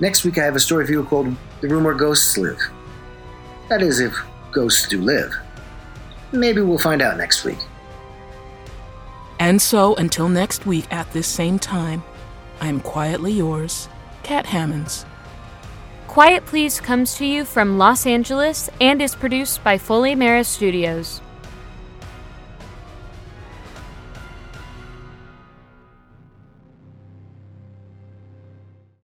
Next 0.00 0.24
week, 0.24 0.36
I 0.38 0.44
have 0.44 0.56
a 0.56 0.60
story 0.60 0.84
for 0.84 0.90
you 0.90 1.04
called 1.04 1.32
The 1.60 1.68
Room 1.68 1.84
Where 1.84 1.94
Ghosts 1.94 2.36
Live. 2.36 2.60
That 3.68 3.82
is, 3.82 4.00
if 4.00 4.12
ghosts 4.50 4.88
do 4.88 5.00
live. 5.00 5.32
Maybe 6.32 6.60
we'll 6.60 6.78
find 6.78 7.00
out 7.00 7.18
next 7.18 7.44
week. 7.44 7.58
And 9.38 9.62
so, 9.62 9.94
until 9.94 10.28
next 10.28 10.66
week 10.66 10.86
at 10.90 11.12
this 11.12 11.28
same 11.28 11.60
time, 11.60 12.02
I 12.62 12.68
am 12.68 12.78
quietly 12.78 13.32
yours, 13.32 13.88
Kat 14.22 14.46
Hammonds. 14.46 15.04
Quiet 16.06 16.46
Please 16.46 16.78
comes 16.80 17.16
to 17.16 17.26
you 17.26 17.44
from 17.44 17.76
Los 17.76 18.06
Angeles 18.06 18.70
and 18.80 19.02
is 19.02 19.16
produced 19.16 19.64
by 19.64 19.78
Foley 19.78 20.14
Mara 20.14 20.44
Studios. 20.44 21.20